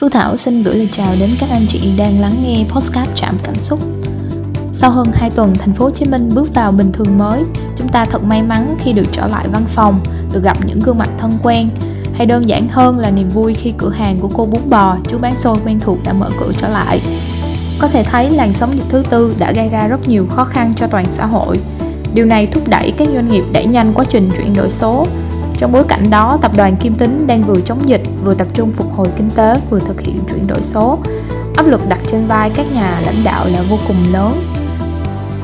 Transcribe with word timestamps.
Phương 0.00 0.10
Thảo 0.10 0.36
xin 0.36 0.62
gửi 0.62 0.74
lời 0.74 0.88
chào 0.92 1.14
đến 1.20 1.30
các 1.40 1.50
anh 1.50 1.66
chị 1.68 1.92
đang 1.96 2.20
lắng 2.20 2.34
nghe 2.42 2.64
podcast 2.68 3.14
Trạm 3.14 3.34
Cảm 3.42 3.54
Xúc. 3.54 3.78
Sau 4.72 4.90
hơn 4.90 5.06
2 5.14 5.30
tuần, 5.30 5.54
thành 5.54 5.72
phố 5.72 5.84
Hồ 5.84 5.90
Chí 5.90 6.04
Minh 6.04 6.28
bước 6.34 6.54
vào 6.54 6.72
bình 6.72 6.92
thường 6.92 7.18
mới, 7.18 7.42
chúng 7.76 7.88
ta 7.88 8.04
thật 8.04 8.24
may 8.24 8.42
mắn 8.42 8.76
khi 8.78 8.92
được 8.92 9.06
trở 9.12 9.26
lại 9.26 9.48
văn 9.52 9.62
phòng, 9.66 10.00
được 10.32 10.42
gặp 10.42 10.56
những 10.66 10.78
gương 10.78 10.98
mặt 10.98 11.08
thân 11.18 11.30
quen, 11.42 11.68
hay 12.14 12.26
đơn 12.26 12.48
giản 12.48 12.68
hơn 12.68 12.98
là 12.98 13.10
niềm 13.10 13.28
vui 13.28 13.54
khi 13.54 13.72
cửa 13.78 13.90
hàng 13.90 14.20
của 14.20 14.28
cô 14.34 14.46
bún 14.46 14.70
bò, 14.70 14.96
chú 15.08 15.18
bán 15.18 15.36
xôi 15.36 15.56
quen 15.64 15.80
thuộc 15.80 15.98
đã 16.04 16.12
mở 16.12 16.30
cửa 16.40 16.52
trở 16.58 16.68
lại. 16.68 17.00
Có 17.78 17.88
thể 17.88 18.04
thấy 18.04 18.30
làn 18.30 18.52
sóng 18.52 18.78
dịch 18.78 18.86
thứ 18.88 19.02
tư 19.10 19.34
đã 19.38 19.52
gây 19.52 19.68
ra 19.68 19.86
rất 19.88 20.08
nhiều 20.08 20.26
khó 20.30 20.44
khăn 20.44 20.72
cho 20.76 20.86
toàn 20.86 21.04
xã 21.10 21.26
hội. 21.26 21.58
Điều 22.14 22.24
này 22.24 22.46
thúc 22.46 22.68
đẩy 22.68 22.90
các 22.90 23.08
doanh 23.14 23.28
nghiệp 23.28 23.44
đẩy 23.52 23.66
nhanh 23.66 23.92
quá 23.94 24.04
trình 24.10 24.30
chuyển 24.36 24.54
đổi 24.54 24.70
số, 24.70 25.06
trong 25.58 25.72
bối 25.72 25.84
cảnh 25.88 26.10
đó, 26.10 26.38
tập 26.42 26.52
đoàn 26.56 26.76
Kim 26.76 26.94
Tính 26.94 27.26
đang 27.26 27.42
vừa 27.42 27.60
chống 27.60 27.88
dịch, 27.88 28.02
vừa 28.24 28.34
tập 28.34 28.46
trung 28.54 28.72
phục 28.72 28.92
hồi 28.92 29.06
kinh 29.16 29.30
tế, 29.30 29.54
vừa 29.70 29.78
thực 29.78 30.00
hiện 30.00 30.20
chuyển 30.28 30.46
đổi 30.46 30.62
số. 30.62 30.98
Áp 31.56 31.66
lực 31.66 31.80
đặt 31.88 31.98
trên 32.08 32.26
vai 32.26 32.50
các 32.50 32.72
nhà 32.72 33.00
lãnh 33.06 33.24
đạo 33.24 33.46
là 33.46 33.62
vô 33.70 33.78
cùng 33.88 33.96
lớn. 34.12 34.32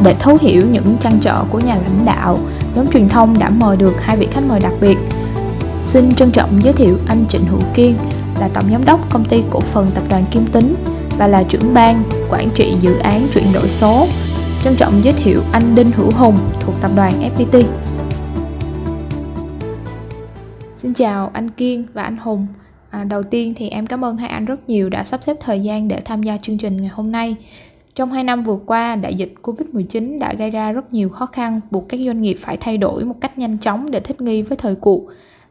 Để 0.04 0.14
thấu 0.20 0.38
hiểu 0.40 0.62
những 0.72 0.96
trăn 1.00 1.18
trở 1.20 1.44
của 1.50 1.60
nhà 1.60 1.74
lãnh 1.74 2.04
đạo, 2.04 2.38
nhóm 2.74 2.86
truyền 2.86 3.08
thông 3.08 3.38
đã 3.38 3.50
mời 3.50 3.76
được 3.76 4.00
hai 4.00 4.16
vị 4.16 4.28
khách 4.32 4.44
mời 4.48 4.60
đặc 4.60 4.72
biệt. 4.80 4.98
Xin 5.84 6.14
trân 6.14 6.30
trọng 6.30 6.62
giới 6.62 6.72
thiệu 6.72 6.98
anh 7.06 7.24
Trịnh 7.28 7.44
Hữu 7.44 7.60
Kiên 7.74 7.96
là 8.40 8.48
tổng 8.48 8.64
giám 8.70 8.84
đốc 8.84 9.10
công 9.10 9.24
ty 9.24 9.42
cổ 9.50 9.60
phần 9.60 9.86
tập 9.94 10.02
đoàn 10.10 10.24
Kim 10.30 10.46
Tính 10.46 10.74
và 11.18 11.26
là 11.26 11.42
trưởng 11.42 11.74
ban 11.74 12.02
quản 12.30 12.50
trị 12.50 12.76
dự 12.80 12.98
án 12.98 13.28
chuyển 13.34 13.52
đổi 13.52 13.70
số. 13.70 14.06
Trân 14.64 14.76
trọng 14.76 15.04
giới 15.04 15.12
thiệu 15.12 15.40
anh 15.52 15.74
Đinh 15.74 15.90
Hữu 15.90 16.10
Hùng 16.10 16.36
thuộc 16.60 16.74
tập 16.80 16.90
đoàn 16.96 17.30
FPT. 17.36 17.62
Xin 20.76 20.94
chào 20.94 21.30
anh 21.32 21.50
Kiên 21.50 21.86
và 21.94 22.02
anh 22.02 22.16
Hùng. 22.16 22.46
À, 22.94 23.04
đầu 23.04 23.22
tiên 23.22 23.54
thì 23.56 23.68
em 23.68 23.86
cảm 23.86 24.04
ơn 24.04 24.16
hai 24.16 24.28
anh 24.28 24.44
rất 24.44 24.68
nhiều 24.68 24.88
đã 24.88 25.04
sắp 25.04 25.22
xếp 25.22 25.36
thời 25.40 25.60
gian 25.60 25.88
để 25.88 26.00
tham 26.00 26.22
gia 26.22 26.38
chương 26.38 26.58
trình 26.58 26.76
ngày 26.76 26.90
hôm 26.94 27.12
nay. 27.12 27.36
Trong 27.94 28.12
2 28.12 28.24
năm 28.24 28.44
vừa 28.44 28.58
qua, 28.66 28.96
đại 28.96 29.14
dịch 29.14 29.34
Covid-19 29.42 30.18
đã 30.18 30.34
gây 30.34 30.50
ra 30.50 30.72
rất 30.72 30.92
nhiều 30.92 31.08
khó 31.08 31.26
khăn, 31.26 31.60
buộc 31.70 31.88
các 31.88 32.00
doanh 32.06 32.22
nghiệp 32.22 32.36
phải 32.40 32.56
thay 32.56 32.78
đổi 32.78 33.04
một 33.04 33.14
cách 33.20 33.38
nhanh 33.38 33.58
chóng 33.58 33.90
để 33.90 34.00
thích 34.00 34.20
nghi 34.20 34.42
với 34.42 34.56
thời 34.56 34.74
cuộc. 34.74 35.06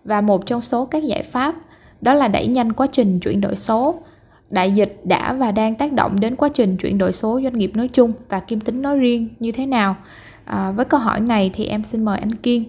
Và 0.06 0.22
một 0.22 0.46
trong 0.46 0.62
số 0.62 0.86
các 0.86 1.04
giải 1.04 1.24
pháp 1.24 1.56
đó 2.02 2.14
là 2.14 2.28
đẩy 2.28 2.48
nhanh 2.48 2.74
quá 2.74 2.88
trình 2.92 3.20
chuyển 3.20 3.42
đổi 3.42 3.56
số. 3.56 3.96
Đại 4.50 4.72
dịch 4.72 5.02
đã 5.04 5.34
và 5.34 5.52
đang 5.52 5.76
tác 5.76 5.94
động 5.94 6.20
đến 6.20 6.36
quá 6.36 6.50
trình 6.54 6.78
chuyển 6.78 6.98
đổi 6.98 7.14
số 7.14 7.40
doanh 7.44 7.54
nghiệp 7.54 7.72
nói 7.76 7.88
chung 7.88 8.12
và 8.30 8.40
Kim 8.40 8.60
Tính 8.60 8.82
nói 8.82 8.98
riêng 8.98 9.30
như 9.40 9.52
thế 9.52 9.66
nào? 9.66 9.96
À, 10.46 10.72
với 10.72 10.86
câu 10.86 11.00
hỏi 11.00 11.20
này 11.20 11.52
thì 11.54 11.66
em 11.66 11.84
xin 11.84 12.06
mời 12.06 12.20
anh 12.20 12.36
Kiên 12.36 12.64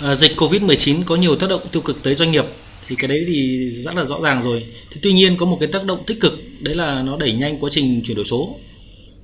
à, 0.00 0.14
dịch 0.14 0.32
Covid-19 0.36 1.02
có 1.06 1.16
nhiều 1.16 1.36
tác 1.36 1.46
động 1.50 1.62
tiêu 1.72 1.82
cực 1.82 1.96
tới 2.02 2.14
doanh 2.14 2.32
nghiệp 2.32 2.44
thì 2.88 2.96
cái 2.98 3.08
đấy 3.08 3.24
thì 3.26 3.70
rất 3.70 3.94
là 3.94 4.04
rõ 4.04 4.20
ràng 4.22 4.42
rồi. 4.42 4.64
Thì 4.90 5.00
tuy 5.02 5.12
nhiên 5.12 5.36
có 5.36 5.46
một 5.46 5.56
cái 5.60 5.68
tác 5.72 5.84
động 5.84 6.04
tích 6.06 6.20
cực 6.20 6.32
đấy 6.60 6.74
là 6.74 7.02
nó 7.02 7.16
đẩy 7.16 7.32
nhanh 7.32 7.58
quá 7.60 7.70
trình 7.72 8.02
chuyển 8.04 8.16
đổi 8.16 8.24
số. 8.24 8.56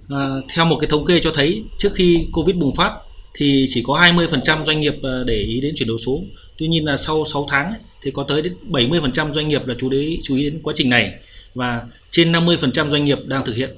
À, 0.09 0.29
theo 0.55 0.65
một 0.65 0.79
cái 0.81 0.91
thống 0.91 1.07
kê 1.07 1.21
cho 1.23 1.31
thấy 1.35 1.63
trước 1.79 1.95
khi 1.95 2.27
Covid 2.33 2.57
bùng 2.57 2.75
phát 2.75 2.93
thì 3.35 3.67
chỉ 3.69 3.83
có 3.87 3.95
20% 3.95 4.65
doanh 4.65 4.81
nghiệp 4.81 4.95
à, 5.03 5.11
để 5.27 5.37
ý 5.37 5.61
đến 5.61 5.75
chuyển 5.77 5.89
đổi 5.89 5.99
số. 6.07 6.21
Tuy 6.59 6.69
nhiên 6.69 6.85
là 6.85 6.97
sau 6.97 7.25
6 7.25 7.47
tháng 7.51 7.67
ấy, 7.67 7.79
thì 8.03 8.11
có 8.11 8.23
tới 8.23 8.43
đến 8.43 8.55
70% 8.71 9.35
doanh 9.35 9.49
nghiệp 9.49 9.67
là 9.67 9.75
chú 9.79 9.91
ý 9.91 10.21
chú 10.23 10.37
ý 10.37 10.45
đến 10.45 10.61
quá 10.63 10.75
trình 10.77 10.91
này 10.91 11.13
và 11.55 11.83
trên 12.11 12.33
50% 12.33 12.91
doanh 12.91 13.05
nghiệp 13.05 13.19
đang 13.27 13.45
thực 13.45 13.57
hiện. 13.57 13.71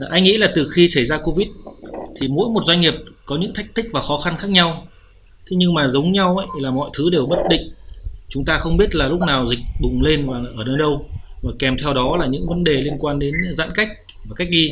Dạ, 0.00 0.06
anh 0.10 0.24
nghĩ 0.24 0.36
là 0.36 0.52
từ 0.54 0.68
khi 0.68 0.88
xảy 0.88 1.04
ra 1.04 1.18
Covid 1.18 1.48
thì 2.20 2.28
mỗi 2.28 2.48
một 2.48 2.64
doanh 2.64 2.80
nghiệp 2.80 2.94
có 3.26 3.36
những 3.36 3.54
thách 3.54 3.74
thức 3.74 3.86
và 3.92 4.02
khó 4.02 4.18
khăn 4.18 4.34
khác 4.38 4.50
nhau 4.50 4.86
thế 5.50 5.56
nhưng 5.56 5.74
mà 5.74 5.88
giống 5.88 6.12
nhau 6.12 6.36
ấy 6.36 6.46
là 6.60 6.70
mọi 6.70 6.90
thứ 6.94 7.10
đều 7.10 7.26
bất 7.26 7.38
định 7.50 7.70
chúng 8.28 8.44
ta 8.44 8.58
không 8.58 8.76
biết 8.76 8.94
là 8.94 9.08
lúc 9.08 9.20
nào 9.20 9.46
dịch 9.46 9.58
bùng 9.80 10.02
lên 10.02 10.26
và 10.26 10.38
ở 10.56 10.64
nơi 10.64 10.78
đâu 10.78 11.08
và 11.42 11.52
kèm 11.58 11.76
theo 11.78 11.94
đó 11.94 12.16
là 12.16 12.26
những 12.26 12.46
vấn 12.48 12.64
đề 12.64 12.72
liên 12.72 12.96
quan 12.98 13.18
đến 13.18 13.34
giãn 13.52 13.68
cách 13.74 13.88
và 14.24 14.34
cách 14.36 14.48
ly 14.50 14.70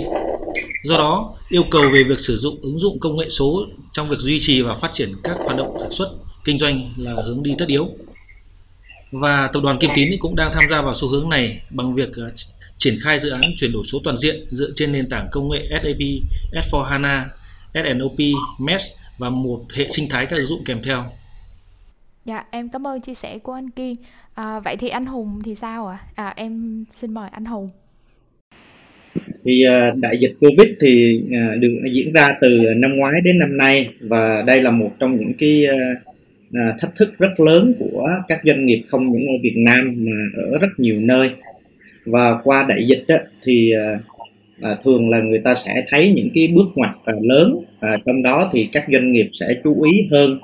do 0.83 0.99
đó 0.99 1.35
yêu 1.49 1.63
cầu 1.71 1.83
về 1.93 2.03
việc 2.09 2.21
sử 2.21 2.37
dụng 2.37 2.59
ứng 2.63 2.79
dụng 2.79 2.99
công 3.01 3.17
nghệ 3.17 3.29
số 3.29 3.67
trong 3.93 4.09
việc 4.09 4.19
duy 4.19 4.39
trì 4.41 4.63
và 4.63 4.75
phát 4.75 4.93
triển 4.93 5.13
các 5.23 5.37
hoạt 5.45 5.57
động 5.57 5.77
sản 5.81 5.91
xuất 5.91 6.09
kinh 6.45 6.59
doanh 6.59 6.91
là 6.97 7.13
hướng 7.27 7.43
đi 7.43 7.55
tất 7.59 7.69
yếu 7.69 7.89
và 9.13 9.51
tập 9.53 9.61
đoàn 9.63 9.79
Kim 9.79 9.91
Tín 9.95 10.11
cũng 10.19 10.37
đang 10.37 10.53
tham 10.55 10.65
gia 10.71 10.83
vào 10.83 10.95
xu 10.95 11.09
hướng 11.09 11.29
này 11.29 11.61
bằng 11.71 11.95
việc 11.95 12.17
à, 12.17 12.27
triển 12.79 12.99
khai 13.03 13.19
dự 13.19 13.31
án 13.31 13.43
chuyển 13.57 13.73
đổi 13.73 13.85
số 13.85 13.99
toàn 14.05 14.19
diện 14.19 14.47
dựa 14.51 14.71
trên 14.77 14.93
nền 14.93 15.09
tảng 15.09 15.29
công 15.33 15.51
nghệ 15.51 15.69
SAP 15.71 16.01
S4HANA, 16.53 17.25
SNOP, 17.75 18.19
MES 18.59 18.83
và 19.19 19.31
một 19.31 19.65
hệ 19.75 19.89
sinh 19.91 20.09
thái 20.09 20.27
các 20.27 20.37
ứng 20.37 20.47
dụng 20.47 20.65
kèm 20.65 20.83
theo. 20.83 21.05
Dạ, 22.27 22.45
em 22.51 22.69
cảm 22.69 22.87
ơn 22.87 23.01
chia 23.01 23.15
sẻ 23.15 23.39
của 23.39 23.53
anh 23.53 23.71
Kiên. 23.71 23.95
À, 24.35 24.61
vậy 24.61 24.77
thì 24.77 24.89
anh 24.89 25.05
Hùng 25.05 25.39
thì 25.45 25.55
sao 25.55 25.87
ạ? 25.87 25.99
À? 26.15 26.25
à, 26.25 26.35
em 26.37 26.85
xin 26.95 27.15
mời 27.15 27.29
anh 27.33 27.45
Hùng. 27.45 27.71
Thì 29.45 29.65
à, 29.65 29.93
đại 29.97 30.19
dịch 30.19 30.35
Covid 30.41 30.69
thì 30.81 31.23
à, 31.33 31.55
được 31.59 31.69
diễn 31.93 32.13
ra 32.13 32.29
từ 32.41 32.49
năm 32.77 32.97
ngoái 32.97 33.13
đến 33.25 33.39
năm 33.39 33.57
nay 33.57 33.89
và 34.01 34.43
đây 34.47 34.63
là 34.63 34.71
một 34.71 34.91
trong 34.99 35.17
những 35.17 35.33
cái 35.39 35.67
à, 36.53 36.77
thách 36.81 36.97
thức 36.97 37.19
rất 37.19 37.41
lớn 37.41 37.75
của 37.79 38.09
các 38.29 38.41
doanh 38.45 38.67
nghiệp 38.67 38.83
không 38.89 39.13
những 39.13 39.27
ở 39.27 39.35
Việt 39.43 39.57
Nam 39.57 39.95
mà 39.97 40.43
ở 40.43 40.59
rất 40.59 40.71
nhiều 40.79 41.01
nơi. 41.01 41.31
Và 42.05 42.39
qua 42.45 42.67
đại 42.69 42.87
dịch 42.89 43.05
thì 43.43 43.73
à, 44.61 44.77
thường 44.85 45.11
là 45.11 45.21
người 45.21 45.39
ta 45.39 45.55
sẽ 45.55 45.73
thấy 45.89 46.13
những 46.17 46.29
cái 46.35 46.49
bước 46.55 46.69
ngoặt 46.75 46.91
à, 47.05 47.15
lớn 47.23 47.55
à, 47.81 47.97
trong 48.07 48.23
đó 48.23 48.51
thì 48.53 48.69
các 48.73 48.85
doanh 48.93 49.13
nghiệp 49.13 49.31
sẽ 49.41 49.47
chú 49.65 49.83
ý 49.83 49.93
hơn 50.11 50.39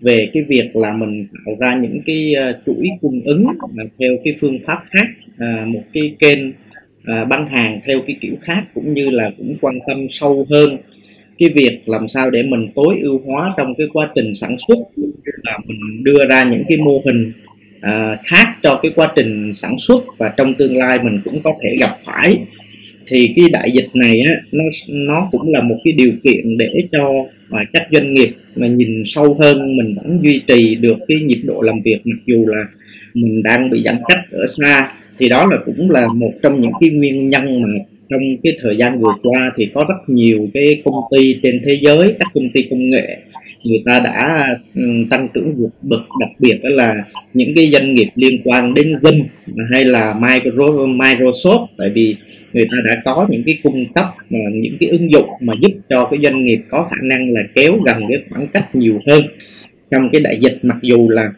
về 0.00 0.30
cái 0.34 0.42
việc 0.48 0.76
là 0.76 0.92
mình 0.92 1.26
tạo 1.46 1.54
ra 1.60 1.74
những 1.74 2.00
cái 2.06 2.34
uh, 2.50 2.56
chuỗi 2.66 2.88
cung 3.00 3.20
ứng 3.24 3.46
mà 3.74 3.84
theo 3.98 4.16
cái 4.24 4.34
phương 4.40 4.58
pháp 4.66 4.78
khác 4.90 5.06
ờ, 5.38 5.66
một 5.66 5.82
cái 5.92 6.14
kênh 6.18 6.52
ờ, 7.04 7.24
bán 7.24 7.48
hàng 7.48 7.80
theo 7.86 8.00
cái 8.06 8.16
kiểu 8.20 8.34
khác 8.40 8.64
cũng 8.74 8.94
như 8.94 9.10
là 9.10 9.30
cũng 9.38 9.56
quan 9.60 9.78
tâm 9.86 10.06
sâu 10.10 10.46
hơn 10.50 10.76
cái 11.38 11.48
việc 11.48 11.78
làm 11.86 12.08
sao 12.08 12.30
để 12.30 12.42
mình 12.42 12.68
tối 12.74 12.98
ưu 13.02 13.20
hóa 13.26 13.54
trong 13.56 13.74
cái 13.78 13.86
quá 13.92 14.10
trình 14.14 14.34
sản 14.34 14.56
xuất 14.68 14.78
là 15.42 15.58
mình 15.66 16.04
đưa 16.04 16.28
ra 16.30 16.44
những 16.50 16.62
cái 16.68 16.78
mô 16.78 17.02
hình 17.04 17.32
à, 17.80 18.16
khác 18.24 18.46
cho 18.62 18.80
cái 18.82 18.92
quá 18.94 19.12
trình 19.16 19.54
sản 19.54 19.76
xuất 19.78 20.02
và 20.18 20.32
trong 20.36 20.54
tương 20.54 20.76
lai 20.76 20.98
mình 21.02 21.20
cũng 21.24 21.40
có 21.44 21.54
thể 21.62 21.76
gặp 21.80 21.96
phải. 22.04 22.38
Thì 23.06 23.32
cái 23.36 23.44
đại 23.52 23.70
dịch 23.70 23.88
này 23.94 24.20
á, 24.26 24.32
nó 24.52 24.64
nó 24.88 25.28
cũng 25.32 25.52
là 25.52 25.62
một 25.62 25.76
cái 25.84 25.92
điều 25.92 26.12
kiện 26.24 26.58
để 26.58 26.68
cho 26.92 27.26
mà 27.50 27.64
các 27.72 27.82
doanh 27.92 28.14
nghiệp 28.14 28.30
mà 28.56 28.66
nhìn 28.66 29.02
sâu 29.06 29.34
hơn, 29.40 29.76
mình 29.76 29.94
vẫn 29.94 30.18
duy 30.22 30.42
trì 30.46 30.74
được 30.74 30.96
cái 31.08 31.18
nhịp 31.26 31.40
độ 31.44 31.62
làm 31.62 31.80
việc, 31.84 31.98
mặc 32.04 32.18
dù 32.26 32.46
là 32.46 32.64
mình 33.14 33.42
đang 33.42 33.70
bị 33.70 33.82
giãn 33.82 33.96
cách 34.08 34.24
ở 34.30 34.46
xa, 34.46 34.92
thì 35.18 35.28
đó 35.28 35.46
là 35.50 35.56
cũng 35.66 35.90
là 35.90 36.06
một 36.14 36.32
trong 36.42 36.60
những 36.60 36.72
cái 36.80 36.90
nguyên 36.90 37.30
nhân 37.30 37.62
mà 37.62 37.68
trong 38.10 38.20
cái 38.42 38.52
thời 38.62 38.76
gian 38.76 39.00
vừa 39.00 39.12
qua 39.22 39.52
thì 39.56 39.68
có 39.74 39.84
rất 39.88 40.14
nhiều 40.14 40.48
cái 40.54 40.82
công 40.84 40.94
ty 41.16 41.36
trên 41.42 41.60
thế 41.66 41.78
giới, 41.82 42.14
các 42.18 42.28
công 42.34 42.50
ty 42.54 42.60
công 42.70 42.90
nghệ 42.90 43.18
người 43.64 43.82
ta 43.84 44.00
đã 44.00 44.46
ừ, 44.74 44.82
tăng 45.10 45.28
trưởng 45.34 45.54
vượt 45.56 45.70
bậc, 45.82 46.00
đặc 46.20 46.30
biệt 46.38 46.60
đó 46.62 46.68
là 46.72 46.94
những 47.34 47.52
cái 47.56 47.70
doanh 47.72 47.94
nghiệp 47.94 48.08
liên 48.14 48.42
quan 48.44 48.74
đến 48.74 48.98
Vinh 49.02 49.24
hay 49.72 49.84
là 49.84 50.14
Microsoft. 50.14 51.66
Tại 51.78 51.90
vì 51.94 52.16
người 52.52 52.64
ta 52.70 52.76
đã 52.84 53.02
có 53.04 53.26
những 53.30 53.42
cái 53.46 53.58
cung 53.62 53.92
cấp 53.94 54.04
mà 54.30 54.38
những 54.52 54.76
cái 54.80 54.88
ứng 54.88 55.12
dụng 55.12 55.28
mà 55.40 55.54
giúp 55.62 55.72
cho 55.88 56.08
cái 56.10 56.20
doanh 56.22 56.44
nghiệp 56.44 56.58
có 56.70 56.88
khả 56.90 56.96
năng 57.02 57.32
là 57.32 57.40
kéo 57.54 57.72
gần 57.86 57.96
cái 58.08 58.18
khoảng 58.30 58.48
cách 58.48 58.74
nhiều 58.74 59.00
hơn. 59.10 59.22
Trong 59.90 60.08
cái 60.12 60.20
đại 60.20 60.38
dịch, 60.40 60.58
mặc 60.62 60.76
dù 60.82 61.08
là 61.08 61.32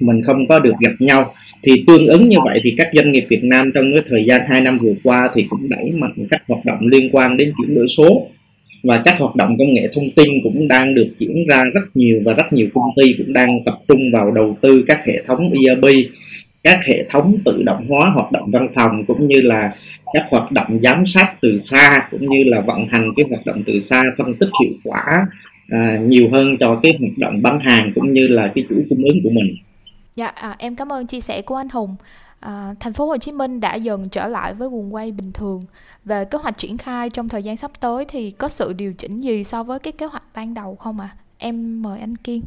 mình 0.00 0.22
không 0.22 0.46
có 0.48 0.58
được 0.58 0.74
gặp 0.80 0.92
nhau, 0.98 1.34
thì 1.62 1.84
tương 1.86 2.06
ứng 2.06 2.28
như 2.28 2.36
vậy 2.44 2.60
thì 2.64 2.74
các 2.78 2.88
doanh 2.94 3.12
nghiệp 3.12 3.26
Việt 3.28 3.44
Nam 3.44 3.70
trong 3.74 3.84
cái 3.92 4.02
thời 4.10 4.24
gian 4.28 4.40
2 4.48 4.60
năm 4.60 4.78
vừa 4.78 4.94
qua 5.02 5.28
thì 5.34 5.46
cũng 5.48 5.68
đẩy 5.68 5.90
mạnh 5.92 6.14
các 6.30 6.42
hoạt 6.48 6.64
động 6.64 6.78
liên 6.80 7.10
quan 7.12 7.36
đến 7.36 7.52
chuyển 7.58 7.74
đổi 7.74 7.88
số 7.88 8.28
và 8.84 9.02
các 9.04 9.18
hoạt 9.18 9.36
động 9.36 9.58
công 9.58 9.74
nghệ 9.74 9.88
thông 9.94 10.10
tin 10.16 10.28
cũng 10.42 10.68
đang 10.68 10.94
được 10.94 11.08
diễn 11.18 11.46
ra 11.48 11.62
rất 11.74 11.80
nhiều 11.94 12.22
và 12.24 12.32
rất 12.32 12.52
nhiều 12.52 12.68
công 12.74 12.90
ty 12.96 13.14
cũng 13.18 13.32
đang 13.32 13.64
tập 13.66 13.78
trung 13.88 14.00
vào 14.12 14.30
đầu 14.30 14.56
tư 14.60 14.84
các 14.86 15.00
hệ 15.06 15.22
thống 15.26 15.50
ERP 15.52 16.10
các 16.62 16.80
hệ 16.86 17.04
thống 17.10 17.38
tự 17.44 17.62
động 17.62 17.86
hóa 17.88 18.10
hoạt 18.10 18.32
động 18.32 18.50
văn 18.50 18.68
phòng 18.74 19.04
cũng 19.06 19.28
như 19.28 19.40
là 19.40 19.72
các 20.12 20.24
hoạt 20.30 20.52
động 20.52 20.78
giám 20.82 21.06
sát 21.06 21.34
từ 21.40 21.58
xa 21.58 22.08
cũng 22.10 22.26
như 22.28 22.44
là 22.44 22.60
vận 22.60 22.86
hành 22.88 23.08
cái 23.16 23.26
hoạt 23.30 23.46
động 23.46 23.62
từ 23.66 23.78
xa 23.78 24.02
phân 24.18 24.34
tích 24.34 24.48
hiệu 24.62 24.72
quả 24.84 25.26
à, 25.68 25.98
nhiều 26.02 26.28
hơn 26.32 26.56
cho 26.60 26.80
cái 26.82 26.92
hoạt 27.00 27.18
động 27.18 27.42
bán 27.42 27.60
hàng 27.60 27.92
cũng 27.94 28.12
như 28.12 28.26
là 28.26 28.52
cái 28.54 28.64
chuỗi 28.68 28.84
cung 28.90 29.04
ứng 29.04 29.18
của 29.22 29.30
mình. 29.30 29.56
Dạ, 30.16 30.26
à, 30.26 30.56
em 30.58 30.76
cảm 30.76 30.92
ơn 30.92 31.06
chia 31.06 31.20
sẻ 31.20 31.42
của 31.42 31.56
anh 31.56 31.68
Hùng. 31.68 31.96
À, 32.44 32.74
thành 32.80 32.92
phố 32.92 33.06
Hồ 33.06 33.16
Chí 33.16 33.32
Minh 33.32 33.60
đã 33.60 33.74
dần 33.74 34.08
trở 34.08 34.28
lại 34.28 34.54
với 34.54 34.68
guồng 34.68 34.94
quay 34.94 35.12
bình 35.12 35.32
thường. 35.32 35.62
Về 36.04 36.24
kế 36.24 36.38
hoạch 36.38 36.58
triển 36.58 36.78
khai 36.78 37.10
trong 37.10 37.28
thời 37.28 37.42
gian 37.42 37.56
sắp 37.56 37.70
tới 37.80 38.04
thì 38.08 38.30
có 38.30 38.48
sự 38.48 38.72
điều 38.72 38.92
chỉnh 38.92 39.20
gì 39.20 39.44
so 39.44 39.62
với 39.62 39.78
cái 39.78 39.92
kế 39.92 40.06
hoạch 40.06 40.22
ban 40.34 40.54
đầu 40.54 40.76
không 40.76 41.00
ạ? 41.00 41.08
À? 41.12 41.16
Em 41.38 41.82
mời 41.82 42.00
anh 42.00 42.16
Kiên. 42.16 42.42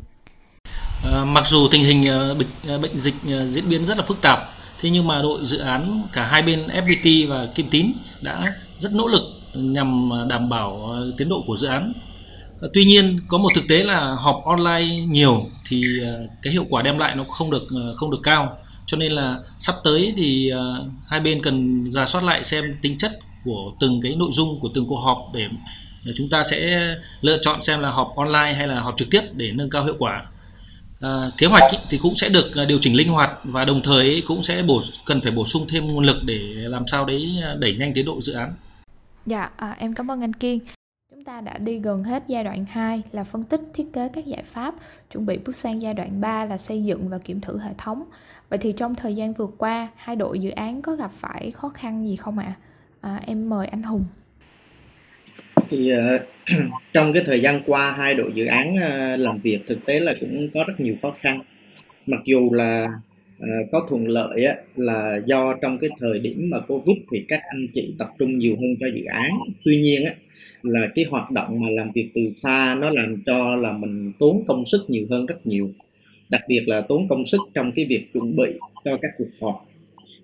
À, 1.04 1.26
mặc 1.26 1.48
dù 1.48 1.68
tình 1.72 1.84
hình 1.84 2.02
uh, 2.02 2.38
bệnh, 2.38 2.76
uh, 2.76 2.82
bệnh 2.82 3.00
dịch 3.00 3.14
uh, 3.26 3.50
diễn 3.50 3.70
biến 3.70 3.86
rất 3.86 3.98
là 3.98 4.04
phức 4.04 4.22
tạp, 4.22 4.40
thế 4.82 4.90
nhưng 4.90 5.08
mà 5.08 5.22
đội 5.22 5.40
dự 5.46 5.58
án 5.58 6.08
cả 6.14 6.28
hai 6.28 6.42
bên 6.42 6.68
FPT 6.68 7.30
và 7.30 7.48
Kim 7.56 7.70
Tín 7.70 7.92
đã 8.22 8.54
rất 8.80 8.94
nỗ 8.94 9.08
lực 9.08 9.22
nhằm 9.54 10.10
ờ, 10.10 10.26
đảm 10.30 10.50
bảo 10.50 10.96
tiến 11.18 11.30
độ 11.30 11.44
của 11.48 11.58
dự 11.58 11.68
án. 11.68 11.94
Tuy 12.74 12.86
nhiên 12.86 13.20
có 13.28 13.38
một 13.38 13.50
thực 13.56 13.64
tế 13.70 13.84
là 13.84 14.16
họp 14.20 14.44
online 14.46 15.06
nhiều 15.10 15.46
thì 15.70 15.84
cái 16.42 16.54
hiệu 16.54 16.66
quả 16.70 16.82
đem 16.82 16.98
lại 16.98 17.16
nó 17.16 17.24
không 17.24 17.52
được 17.52 17.64
không 17.98 18.12
được 18.12 18.20
cao 18.24 18.58
cho 18.88 18.98
nên 18.98 19.12
là 19.12 19.40
sắp 19.60 19.76
tới 19.84 20.14
thì 20.18 20.52
uh, 20.54 20.88
hai 21.08 21.20
bên 21.20 21.44
cần 21.44 21.86
ra 21.92 22.06
soát 22.06 22.24
lại 22.24 22.44
xem 22.44 22.76
tính 22.82 22.98
chất 22.98 23.20
của 23.44 23.72
từng 23.80 24.00
cái 24.04 24.16
nội 24.16 24.30
dung 24.34 24.60
của 24.60 24.70
từng 24.74 24.88
cuộc 24.88 25.00
họp 25.00 25.18
để 25.34 25.48
chúng 26.16 26.30
ta 26.30 26.44
sẽ 26.44 26.90
lựa 27.22 27.38
chọn 27.42 27.62
xem 27.62 27.80
là 27.80 27.90
họp 27.90 28.14
online 28.16 28.54
hay 28.54 28.68
là 28.68 28.80
họp 28.80 28.98
trực 28.98 29.10
tiếp 29.12 29.22
để 29.34 29.52
nâng 29.52 29.70
cao 29.70 29.86
hiệu 29.86 29.96
quả 30.00 30.26
à, 31.02 31.32
kế 31.38 31.48
hoạch 31.48 31.72
thì 31.90 31.98
cũng 31.98 32.16
sẽ 32.16 32.30
được 32.30 32.56
à, 32.56 32.66
điều 32.66 32.78
chỉnh 32.82 32.96
linh 32.96 33.10
hoạt 33.10 33.32
và 33.44 33.66
đồng 33.66 33.82
thời 33.84 34.24
cũng 34.28 34.44
sẽ 34.44 34.64
bổ 34.64 34.82
cần 35.06 35.22
phải 35.22 35.32
bổ 35.32 35.46
sung 35.46 35.68
thêm 35.70 35.88
nguồn 35.88 36.04
lực 36.04 36.18
để 36.24 36.40
làm 36.56 36.88
sao 36.88 37.06
đấy 37.06 37.40
à, 37.44 37.56
đẩy 37.60 37.76
nhanh 37.80 37.94
tiến 37.94 38.06
độ 38.06 38.22
dự 38.22 38.34
án. 38.34 38.54
Dạ, 39.26 39.50
à, 39.58 39.76
em 39.80 39.94
cảm 39.94 40.12
ơn 40.12 40.22
anh 40.22 40.34
Kiên. 40.34 40.60
Ta 41.28 41.42
đã 41.42 41.58
đi 41.58 41.80
gần 41.80 42.04
hết 42.04 42.24
giai 42.28 42.44
đoạn 42.44 42.66
2 42.70 43.02
là 43.12 43.24
phân 43.24 43.44
tích 43.44 43.62
thiết 43.74 43.84
kế 43.94 44.10
các 44.14 44.26
giải 44.26 44.44
pháp, 44.44 44.76
chuẩn 45.14 45.26
bị 45.26 45.38
bước 45.46 45.56
sang 45.56 45.82
giai 45.82 45.94
đoạn 45.94 46.22
3 46.22 46.46
là 46.46 46.58
xây 46.58 46.84
dựng 46.84 47.10
và 47.10 47.18
kiểm 47.18 47.42
thử 47.42 47.60
hệ 47.60 47.70
thống. 47.78 48.04
Vậy 48.50 48.60
thì 48.62 48.74
trong 48.78 48.96
thời 48.96 49.16
gian 49.16 49.34
vừa 49.34 49.48
qua, 49.58 49.88
hai 49.96 50.16
đội 50.16 50.40
dự 50.40 50.50
án 50.50 50.82
có 50.82 50.96
gặp 50.96 51.12
phải 51.14 51.52
khó 51.52 51.70
khăn 51.70 52.08
gì 52.08 52.16
không 52.16 52.40
ạ? 52.40 52.54
À? 53.02 53.10
À, 53.10 53.22
em 53.28 53.50
mời 53.50 53.68
anh 53.68 53.82
Hùng. 53.82 54.06
Thì 55.70 55.92
uh, 55.94 56.22
trong 56.94 57.14
cái 57.14 57.24
thời 57.26 57.42
gian 57.42 57.62
qua 57.66 57.92
hai 57.92 58.16
đội 58.16 58.32
dự 58.34 58.46
án 58.46 58.76
uh, 58.76 59.20
làm 59.20 59.40
việc 59.44 59.60
thực 59.68 59.86
tế 59.86 60.00
là 60.00 60.14
cũng 60.20 60.50
có 60.54 60.64
rất 60.68 60.80
nhiều 60.80 60.96
khó 61.02 61.16
khăn. 61.22 61.42
Mặc 62.06 62.22
dù 62.26 62.50
là 62.54 62.88
uh, 63.38 63.72
có 63.72 63.88
thuận 63.90 64.08
lợi 64.08 64.46
á, 64.46 64.56
là 64.76 65.20
do 65.26 65.54
trong 65.62 65.78
cái 65.80 65.90
thời 66.00 66.20
điểm 66.20 66.50
mà 66.50 66.60
Covid 66.60 66.98
thì 67.12 67.26
các 67.28 67.42
anh 67.50 67.68
chị 67.74 67.96
tập 68.00 68.08
trung 68.20 68.38
nhiều 68.38 68.56
hơn 68.56 68.76
cho 68.80 68.88
dự 68.96 69.06
án. 69.06 69.32
Tuy 69.66 69.82
nhiên 69.82 70.06
á, 70.06 70.14
là 70.68 70.88
cái 70.96 71.06
hoạt 71.10 71.32
động 71.32 71.62
mà 71.62 71.70
làm 71.70 71.92
việc 71.92 72.10
từ 72.16 72.22
xa 72.32 72.78
nó 72.82 72.90
làm 72.90 73.24
cho 73.26 73.56
là 73.56 73.72
mình 73.72 74.12
tốn 74.20 74.44
công 74.48 74.66
sức 74.66 74.86
nhiều 74.88 75.08
hơn 75.10 75.26
rất 75.26 75.48
nhiều. 75.48 75.70
Đặc 76.30 76.42
biệt 76.48 76.64
là 76.68 76.82
tốn 76.82 77.08
công 77.08 77.26
sức 77.26 77.42
trong 77.54 77.72
cái 77.76 77.86
việc 77.86 78.14
chuẩn 78.14 78.36
bị 78.36 78.54
cho 78.86 78.98
các 79.02 79.12
cuộc 79.18 79.30
họp. 79.42 79.66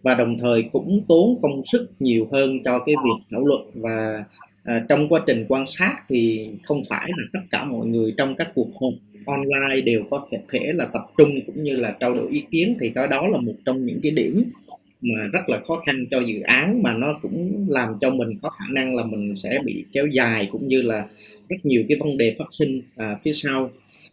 Và 0.01 0.15
đồng 0.15 0.37
thời 0.37 0.63
cũng 0.63 1.01
tốn 1.07 1.39
công 1.41 1.61
sức 1.71 1.91
nhiều 1.99 2.27
hơn 2.31 2.63
cho 2.65 2.79
cái 2.79 2.95
việc 2.95 3.25
thảo 3.31 3.45
luận. 3.45 3.61
Và 3.73 4.23
à, 4.63 4.85
trong 4.89 5.09
quá 5.09 5.21
trình 5.27 5.45
quan 5.49 5.65
sát 5.67 5.95
thì 6.09 6.49
không 6.63 6.81
phải 6.89 7.09
là 7.17 7.23
tất 7.33 7.39
cả 7.51 7.65
mọi 7.65 7.87
người 7.87 8.13
trong 8.17 8.35
các 8.35 8.51
cuộc 8.55 8.69
họp 8.81 8.93
online 9.25 9.81
đều 9.81 10.03
có 10.09 10.27
thể, 10.31 10.37
thể 10.49 10.73
là 10.73 10.85
tập 10.85 11.03
trung 11.17 11.29
cũng 11.45 11.63
như 11.63 11.75
là 11.75 11.95
trao 11.99 12.13
đổi 12.13 12.29
ý 12.29 12.43
kiến. 12.51 12.77
Thì 12.79 12.89
cái 12.89 13.07
đó 13.07 13.27
là 13.27 13.37
một 13.37 13.55
trong 13.65 13.85
những 13.85 13.99
cái 14.03 14.11
điểm 14.11 14.43
mà 15.03 15.27
rất 15.33 15.49
là 15.49 15.59
khó 15.67 15.75
khăn 15.85 16.05
cho 16.11 16.19
dự 16.19 16.41
án 16.41 16.83
mà 16.83 16.93
nó 16.93 17.19
cũng 17.21 17.65
làm 17.69 17.93
cho 18.01 18.09
mình 18.09 18.37
có 18.41 18.49
khả 18.49 18.65
năng 18.71 18.95
là 18.95 19.05
mình 19.05 19.35
sẽ 19.35 19.59
bị 19.65 19.85
kéo 19.91 20.07
dài 20.07 20.49
cũng 20.51 20.67
như 20.67 20.81
là 20.81 21.07
rất 21.49 21.57
nhiều 21.63 21.83
cái 21.89 21.97
vấn 21.97 22.17
đề 22.17 22.35
phát 22.39 22.47
sinh 22.59 22.81
à, 22.95 23.17
phía 23.23 23.33
sau. 23.33 23.71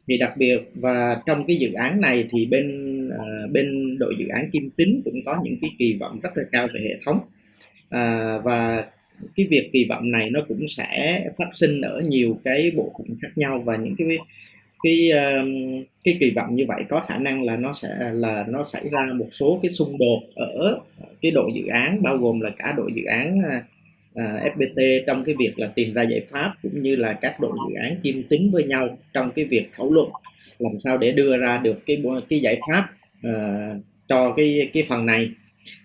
Thì 0.09 0.19
đặc 0.19 0.33
biệt 0.37 0.59
và 0.75 1.23
trong 1.27 1.45
cái 1.47 1.57
dự 1.57 1.73
án 1.73 2.01
này 2.01 2.25
thì 2.31 2.47
bên 2.47 2.67
à, 3.11 3.47
bên 3.53 3.99
đội 3.99 4.15
dự 4.19 4.27
án 4.29 4.51
Kim 4.51 4.71
Tính 4.71 5.03
cũng 5.05 5.25
có 5.25 5.41
những 5.45 5.57
cái 5.61 5.71
kỳ 5.79 5.97
vọng 6.01 6.21
rất 6.23 6.31
là 6.37 6.45
cao 6.53 6.69
về 6.75 6.81
hệ 6.81 6.97
thống. 7.07 7.21
À, 7.89 8.39
và 8.45 8.85
cái 9.37 9.47
việc 9.51 9.71
kỳ 9.73 9.87
vọng 9.89 10.11
này 10.11 10.31
nó 10.31 10.41
cũng 10.49 10.69
sẽ 10.69 11.25
phát 11.39 11.49
sinh 11.55 11.81
ở 11.81 12.03
nhiều 12.09 12.39
cái 12.45 12.71
bộ 12.77 12.93
phận 12.99 13.17
khác 13.23 13.29
nhau 13.37 13.63
và 13.65 13.77
những 13.77 13.95
cái 13.99 14.19
cái 14.83 15.11
cái 16.05 16.17
kỳ 16.21 16.31
vọng 16.37 16.55
như 16.55 16.65
vậy 16.69 16.83
có 16.89 17.01
khả 17.09 17.19
năng 17.19 17.43
là 17.43 17.57
nó 17.57 17.73
sẽ 17.73 17.89
là 18.13 18.47
nó 18.49 18.65
xảy 18.65 18.89
ra 18.91 19.07
một 19.15 19.29
số 19.31 19.59
cái 19.63 19.71
xung 19.71 19.99
đột 19.99 20.21
ở 20.35 20.81
cái 21.23 21.33
đội 21.33 21.51
dự 21.55 21.67
án 21.67 22.03
bao 22.03 22.17
gồm 22.17 22.41
là 22.41 22.51
cả 22.59 22.75
đội 22.77 22.93
dự 22.95 23.03
án 23.05 23.43
à, 23.51 23.63
à, 24.15 24.43
FPT 24.55 25.05
trong 25.07 25.25
cái 25.25 25.35
việc 25.39 25.59
là 25.59 25.67
tìm 25.75 25.95
ra 25.95 26.03
giải 26.03 26.21
pháp 26.31 26.53
cũng 26.63 26.83
như 26.83 26.97
là 26.97 27.13
các 27.13 27.41
đội 27.41 27.53
dự 27.69 27.75
án 27.83 27.97
chiêm 28.03 28.23
tính 28.23 28.51
với 28.53 28.65
nhau 28.65 28.99
trong 29.13 29.31
cái 29.37 29.45
việc 29.45 29.69
thảo 29.77 29.93
luận 29.93 30.11
làm 30.61 30.81
sao 30.85 30.99
để 30.99 31.13
đưa 31.13 31.37
ra 31.37 31.61
được 31.65 31.87
cái 31.87 32.03
cái 32.29 32.41
giải 32.41 32.61
pháp 32.69 32.85
uh, 33.29 33.83
cho 34.09 34.35
cái 34.37 34.71
cái 34.73 34.87
phần 34.89 35.07
này. 35.07 35.31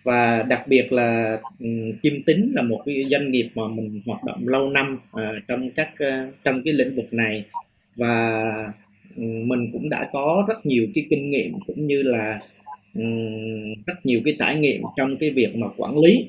Và 0.03 0.43
đặc 0.43 0.67
biệt 0.67 0.93
là 0.93 1.39
um, 1.59 1.91
Kim 2.03 2.21
Tính 2.25 2.51
là 2.55 2.61
một 2.61 2.81
cái 2.85 3.03
doanh 3.11 3.31
nghiệp 3.31 3.49
mà 3.55 3.63
mình 3.67 4.01
hoạt 4.05 4.23
động 4.23 4.47
lâu 4.47 4.69
năm 4.69 4.99
uh, 5.17 5.21
trong 5.47 5.69
các 5.71 5.89
uh, 6.03 6.33
trong 6.43 6.61
cái 6.65 6.73
lĩnh 6.73 6.95
vực 6.95 7.13
này. 7.13 7.45
Và 7.95 8.43
Ừ, 9.15 9.23
mình 9.23 9.69
cũng 9.73 9.89
đã 9.89 10.09
có 10.13 10.45
rất 10.47 10.65
nhiều 10.65 10.87
cái 10.95 11.05
kinh 11.09 11.29
nghiệm 11.29 11.51
cũng 11.67 11.87
như 11.87 12.01
là 12.01 12.39
ừ, 12.95 13.01
rất 13.85 14.05
nhiều 14.05 14.21
cái 14.25 14.35
trải 14.39 14.59
nghiệm 14.59 14.81
trong 14.97 15.17
cái 15.19 15.29
việc 15.29 15.55
mà 15.55 15.67
quản 15.77 15.97
lý. 15.97 16.27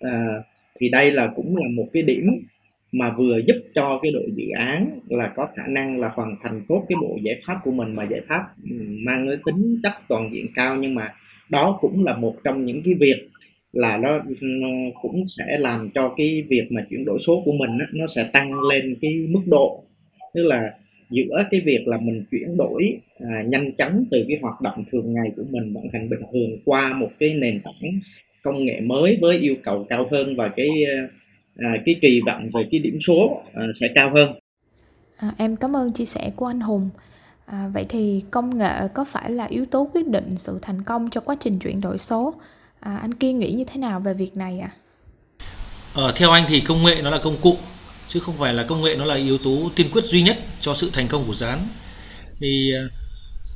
À, 0.00 0.26
thì 0.80 0.88
đây 0.88 1.10
là 1.10 1.32
cũng 1.36 1.56
là 1.56 1.68
một 1.74 1.86
cái 1.92 2.02
điểm 2.02 2.30
mà 2.92 3.14
vừa 3.18 3.38
giúp 3.46 3.56
cho 3.74 3.98
cái 4.02 4.12
đội 4.12 4.30
dự 4.36 4.44
án 4.58 5.00
là 5.08 5.32
có 5.36 5.48
khả 5.56 5.62
năng 5.68 6.00
là 6.00 6.08
hoàn 6.14 6.36
thành 6.42 6.60
tốt 6.68 6.84
cái 6.88 6.96
bộ 7.00 7.18
giải 7.22 7.40
pháp 7.46 7.54
của 7.64 7.70
mình 7.70 7.94
mà 7.94 8.04
giải 8.10 8.20
pháp 8.28 8.44
ừ, 8.70 8.76
mang 9.06 9.26
cái 9.28 9.36
tính 9.46 9.80
chất 9.82 9.92
toàn 10.08 10.30
diện 10.34 10.46
cao. 10.54 10.76
Nhưng 10.76 10.94
mà 10.94 11.08
đó 11.50 11.78
cũng 11.80 12.04
là 12.04 12.16
một 12.16 12.36
trong 12.44 12.64
những 12.64 12.82
cái 12.84 12.94
việc 12.94 13.28
là 13.72 13.96
nó, 13.96 14.24
cũng 15.02 15.26
sẽ 15.38 15.58
làm 15.58 15.88
cho 15.94 16.14
cái 16.16 16.42
việc 16.48 16.64
mà 16.70 16.86
chuyển 16.90 17.04
đổi 17.04 17.18
số 17.26 17.42
của 17.44 17.52
mình 17.52 17.70
nó 17.94 18.06
sẽ 18.06 18.30
tăng 18.32 18.60
lên 18.60 18.96
cái 19.00 19.12
mức 19.28 19.42
độ. 19.46 19.84
Tức 20.34 20.42
là 20.42 20.70
giữa 21.14 21.44
cái 21.50 21.60
việc 21.64 21.88
là 21.88 21.96
mình 21.96 22.24
chuyển 22.30 22.56
đổi 22.56 22.98
à, 23.20 23.42
nhanh 23.46 23.72
chóng 23.78 24.04
từ 24.10 24.24
cái 24.28 24.38
hoạt 24.42 24.60
động 24.60 24.84
thường 24.92 25.14
ngày 25.14 25.32
của 25.36 25.42
mình 25.50 25.74
vận 25.74 25.84
hành 25.92 26.10
bình 26.10 26.20
thường 26.32 26.58
qua 26.64 26.92
một 26.92 27.10
cái 27.18 27.34
nền 27.34 27.60
tảng 27.64 28.00
công 28.42 28.64
nghệ 28.64 28.80
mới 28.80 29.18
với 29.20 29.38
yêu 29.38 29.54
cầu 29.64 29.86
cao 29.88 30.08
hơn 30.10 30.36
và 30.36 30.48
cái 30.48 30.68
à, 31.56 31.76
cái 31.86 31.94
kỳ 32.00 32.20
vọng 32.26 32.50
về 32.54 32.62
cái 32.70 32.80
điểm 32.80 32.98
số 33.00 33.42
à, 33.54 33.62
sẽ 33.80 33.88
cao 33.94 34.10
hơn. 34.14 34.32
À, 35.16 35.32
em 35.38 35.56
cảm 35.56 35.76
ơn 35.76 35.92
chia 35.92 36.04
sẻ 36.04 36.30
của 36.36 36.46
anh 36.46 36.60
Hùng. 36.60 36.90
À, 37.46 37.70
vậy 37.74 37.84
thì 37.88 38.22
công 38.30 38.58
nghệ 38.58 38.72
có 38.94 39.04
phải 39.04 39.30
là 39.30 39.44
yếu 39.44 39.66
tố 39.66 39.88
quyết 39.92 40.08
định 40.08 40.36
sự 40.36 40.58
thành 40.62 40.82
công 40.82 41.10
cho 41.10 41.20
quá 41.20 41.36
trình 41.40 41.58
chuyển 41.58 41.80
đổi 41.80 41.98
số? 41.98 42.34
À, 42.80 42.96
anh 42.96 43.14
Kiên 43.14 43.38
nghĩ 43.38 43.52
như 43.52 43.64
thế 43.64 43.80
nào 43.80 44.00
về 44.00 44.14
việc 44.14 44.36
này 44.36 44.60
ạ? 44.60 44.70
À? 44.72 44.78
Ờ, 45.94 46.12
theo 46.16 46.30
anh 46.30 46.44
thì 46.48 46.60
công 46.60 46.84
nghệ 46.84 47.02
nó 47.02 47.10
là 47.10 47.20
công 47.24 47.36
cụ 47.42 47.56
chứ 48.08 48.20
không 48.20 48.38
phải 48.38 48.54
là 48.54 48.62
công 48.62 48.82
nghệ 48.82 48.94
nó 48.94 49.04
là 49.04 49.14
yếu 49.14 49.38
tố 49.38 49.70
tiên 49.76 49.90
quyết 49.92 50.04
duy 50.04 50.22
nhất 50.22 50.38
cho 50.60 50.74
sự 50.74 50.90
thành 50.92 51.08
công 51.08 51.26
của 51.26 51.34
dự 51.34 51.46
án. 51.46 51.68
Thì 52.40 52.72
à, 52.74 52.82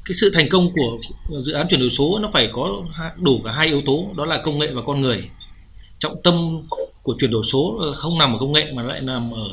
cái 0.05 0.15
sự 0.15 0.31
thành 0.35 0.49
công 0.49 0.73
của 0.73 0.99
dự 1.41 1.53
án 1.53 1.67
chuyển 1.71 1.81
đổi 1.81 1.91
số 1.91 2.19
nó 2.23 2.29
phải 2.33 2.49
có 2.53 2.83
đủ 3.17 3.41
cả 3.45 3.53
hai 3.53 3.67
yếu 3.67 3.83
tố 3.87 4.11
đó 4.17 4.25
là 4.25 4.43
công 4.45 4.59
nghệ 4.59 4.71
và 4.73 4.83
con 4.87 5.01
người. 5.01 5.31
Trọng 5.99 6.23
tâm 6.25 6.63
của 7.03 7.15
chuyển 7.19 7.31
đổi 7.31 7.43
số 7.53 7.93
không 7.97 8.19
nằm 8.19 8.33
ở 8.33 8.39
công 8.41 8.53
nghệ 8.53 8.73
mà 8.73 8.83
lại 8.83 9.01
nằm 9.01 9.31
ở 9.31 9.45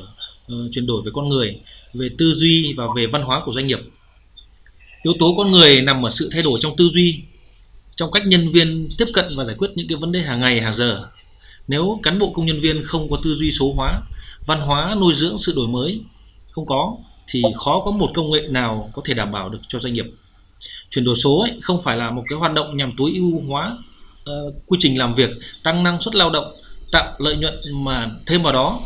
uh, 0.45 0.71
chuyển 0.71 0.87
đổi 0.87 1.01
về 1.05 1.11
con 1.13 1.29
người 1.29 1.59
về 1.93 2.09
tư 2.17 2.33
duy 2.33 2.73
và 2.77 2.83
về 2.95 3.07
văn 3.11 3.21
hóa 3.21 3.41
của 3.45 3.53
doanh 3.53 3.67
nghiệp. 3.67 3.79
Yếu 5.03 5.13
tố 5.19 5.33
con 5.37 5.51
người 5.51 5.81
nằm 5.81 6.05
ở 6.05 6.09
sự 6.09 6.29
thay 6.33 6.43
đổi 6.43 6.59
trong 6.61 6.75
tư 6.77 6.89
duy 6.89 7.23
trong 7.95 8.11
cách 8.11 8.23
nhân 8.25 8.51
viên 8.51 8.89
tiếp 8.97 9.07
cận 9.13 9.37
và 9.37 9.43
giải 9.43 9.55
quyết 9.59 9.71
những 9.75 9.87
cái 9.87 9.97
vấn 9.97 10.11
đề 10.11 10.19
hàng 10.19 10.39
ngày 10.39 10.61
hàng 10.61 10.73
giờ. 10.73 11.07
Nếu 11.67 11.99
cán 12.03 12.19
bộ 12.19 12.31
công 12.35 12.45
nhân 12.45 12.59
viên 12.59 12.83
không 12.83 13.09
có 13.09 13.19
tư 13.23 13.33
duy 13.33 13.51
số 13.51 13.73
hóa 13.75 14.01
văn 14.45 14.61
hóa 14.61 14.95
nuôi 15.01 15.15
dưỡng 15.15 15.37
sự 15.37 15.53
đổi 15.55 15.67
mới 15.67 16.01
không 16.51 16.65
có 16.65 16.97
thì 17.27 17.41
khó 17.55 17.81
có 17.85 17.91
một 17.91 18.11
công 18.13 18.31
nghệ 18.31 18.41
nào 18.49 18.91
có 18.93 19.01
thể 19.05 19.13
đảm 19.13 19.31
bảo 19.31 19.49
được 19.49 19.59
cho 19.67 19.79
doanh 19.79 19.93
nghiệp. 19.93 20.05
Chuyển 20.89 21.05
đổi 21.05 21.15
số 21.15 21.39
ấy 21.39 21.59
không 21.61 21.81
phải 21.81 21.97
là 21.97 22.11
một 22.11 22.23
cái 22.29 22.39
hoạt 22.39 22.53
động 22.53 22.77
nhằm 22.77 22.91
tối 22.97 23.11
ưu 23.15 23.41
hóa 23.47 23.77
uh, 24.29 24.53
quy 24.65 24.77
trình 24.81 24.99
làm 24.99 25.15
việc 25.15 25.29
tăng 25.63 25.83
năng 25.83 26.01
suất 26.01 26.15
lao 26.15 26.29
động 26.29 26.55
tạo 26.91 27.15
lợi 27.17 27.37
nhuận 27.37 27.59
mà 27.71 28.11
thêm 28.25 28.43
vào 28.43 28.53
đó 28.53 28.81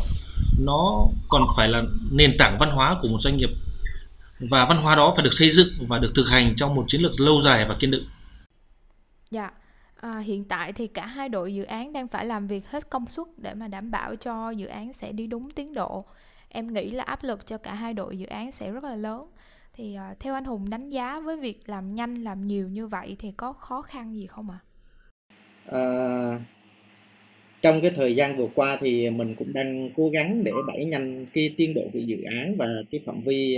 nó 0.58 1.06
còn 1.28 1.42
phải 1.56 1.68
là 1.68 1.82
nền 2.10 2.36
tảng 2.38 2.58
văn 2.58 2.70
hóa 2.70 2.96
của 3.02 3.08
một 3.08 3.18
doanh 3.20 3.36
nghiệp. 3.36 3.50
Và 4.40 4.64
văn 4.64 4.78
hóa 4.78 4.96
đó 4.96 5.12
phải 5.16 5.24
được 5.24 5.34
xây 5.34 5.50
dựng 5.50 5.68
và 5.88 5.98
được 5.98 6.12
thực 6.14 6.28
hành 6.28 6.54
trong 6.56 6.74
một 6.74 6.84
chiến 6.88 7.00
lược 7.00 7.20
lâu 7.20 7.40
dài 7.40 7.64
và 7.68 7.74
kiên 7.74 7.90
định. 7.90 8.04
Dạ, 9.30 9.50
À, 10.00 10.18
hiện 10.18 10.44
tại 10.44 10.72
thì 10.72 10.86
cả 10.86 11.06
hai 11.06 11.28
đội 11.28 11.54
dự 11.54 11.64
án 11.64 11.92
đang 11.92 12.08
phải 12.08 12.26
làm 12.26 12.46
việc 12.46 12.66
hết 12.68 12.90
công 12.90 13.06
suất 13.06 13.26
để 13.36 13.54
mà 13.54 13.68
đảm 13.68 13.90
bảo 13.90 14.16
cho 14.16 14.50
dự 14.50 14.66
án 14.66 14.92
sẽ 14.92 15.12
đi 15.12 15.26
đúng 15.26 15.50
tiến 15.50 15.74
độ. 15.74 16.04
Em 16.48 16.72
nghĩ 16.72 16.90
là 16.90 17.04
áp 17.04 17.24
lực 17.24 17.46
cho 17.46 17.58
cả 17.58 17.74
hai 17.74 17.94
đội 17.94 18.18
dự 18.18 18.26
án 18.26 18.52
sẽ 18.52 18.70
rất 18.70 18.84
là 18.84 18.96
lớn. 18.96 19.30
Thì 19.72 19.94
à, 19.94 20.14
theo 20.20 20.34
anh 20.34 20.44
Hùng 20.44 20.70
đánh 20.70 20.90
giá 20.90 21.20
với 21.20 21.36
việc 21.36 21.58
làm 21.66 21.94
nhanh 21.94 22.14
làm 22.14 22.46
nhiều 22.46 22.68
như 22.68 22.86
vậy 22.86 23.16
thì 23.18 23.32
có 23.32 23.52
khó 23.52 23.82
khăn 23.82 24.14
gì 24.14 24.26
không 24.26 24.50
ạ? 24.50 24.58
À? 25.66 25.78
À, 25.78 26.38
trong 27.62 27.80
cái 27.80 27.90
thời 27.96 28.16
gian 28.16 28.36
vừa 28.36 28.48
qua 28.54 28.78
thì 28.80 29.10
mình 29.10 29.34
cũng 29.38 29.52
đang 29.52 29.90
cố 29.96 30.08
gắng 30.08 30.44
để 30.44 30.52
đẩy 30.66 30.84
nhanh 30.84 31.26
cái 31.34 31.54
tiến 31.56 31.74
độ 31.74 31.82
của 31.92 31.98
dự 31.98 32.16
án 32.22 32.56
và 32.56 32.66
cái 32.90 33.00
phạm 33.06 33.20
vi 33.20 33.56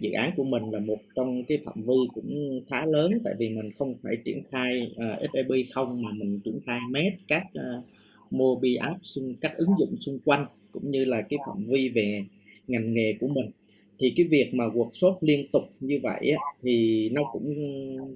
dự 0.00 0.10
án 0.10 0.30
của 0.36 0.44
mình 0.44 0.70
là 0.70 0.78
một 0.78 0.98
trong 1.14 1.44
cái 1.44 1.58
phạm 1.64 1.82
vi 1.82 1.94
cũng 2.14 2.60
khá 2.68 2.86
lớn 2.86 3.12
tại 3.24 3.34
vì 3.38 3.48
mình 3.48 3.70
không 3.78 3.94
phải 4.02 4.16
triển 4.24 4.42
khai 4.50 4.92
ờ, 4.96 5.12
uh, 5.24 5.30
FAB 5.30 5.64
không 5.74 6.02
mà 6.02 6.10
mình 6.12 6.40
triển 6.44 6.60
khai 6.66 6.80
mét 6.90 7.12
các 7.28 7.46
ờ, 7.54 7.78
uh, 7.78 7.84
mobile 8.30 8.76
app 8.76 8.98
xung 9.02 9.34
các 9.40 9.56
ứng 9.56 9.70
dụng 9.78 9.96
xung 9.96 10.18
quanh 10.24 10.46
cũng 10.72 10.90
như 10.90 11.04
là 11.04 11.22
cái 11.22 11.38
phạm 11.46 11.64
vi 11.66 11.88
về 11.88 12.24
ngành 12.68 12.94
nghề 12.94 13.12
của 13.20 13.28
mình. 13.28 13.50
Thì 13.98 14.12
cái 14.16 14.26
việc 14.26 14.54
mà 14.54 14.64
workshop 14.64 15.16
liên 15.20 15.46
tục 15.52 15.62
như 15.80 16.00
vậy 16.02 16.30
á, 16.30 16.38
thì 16.62 17.08
nó 17.08 17.22
cũng 17.32 17.54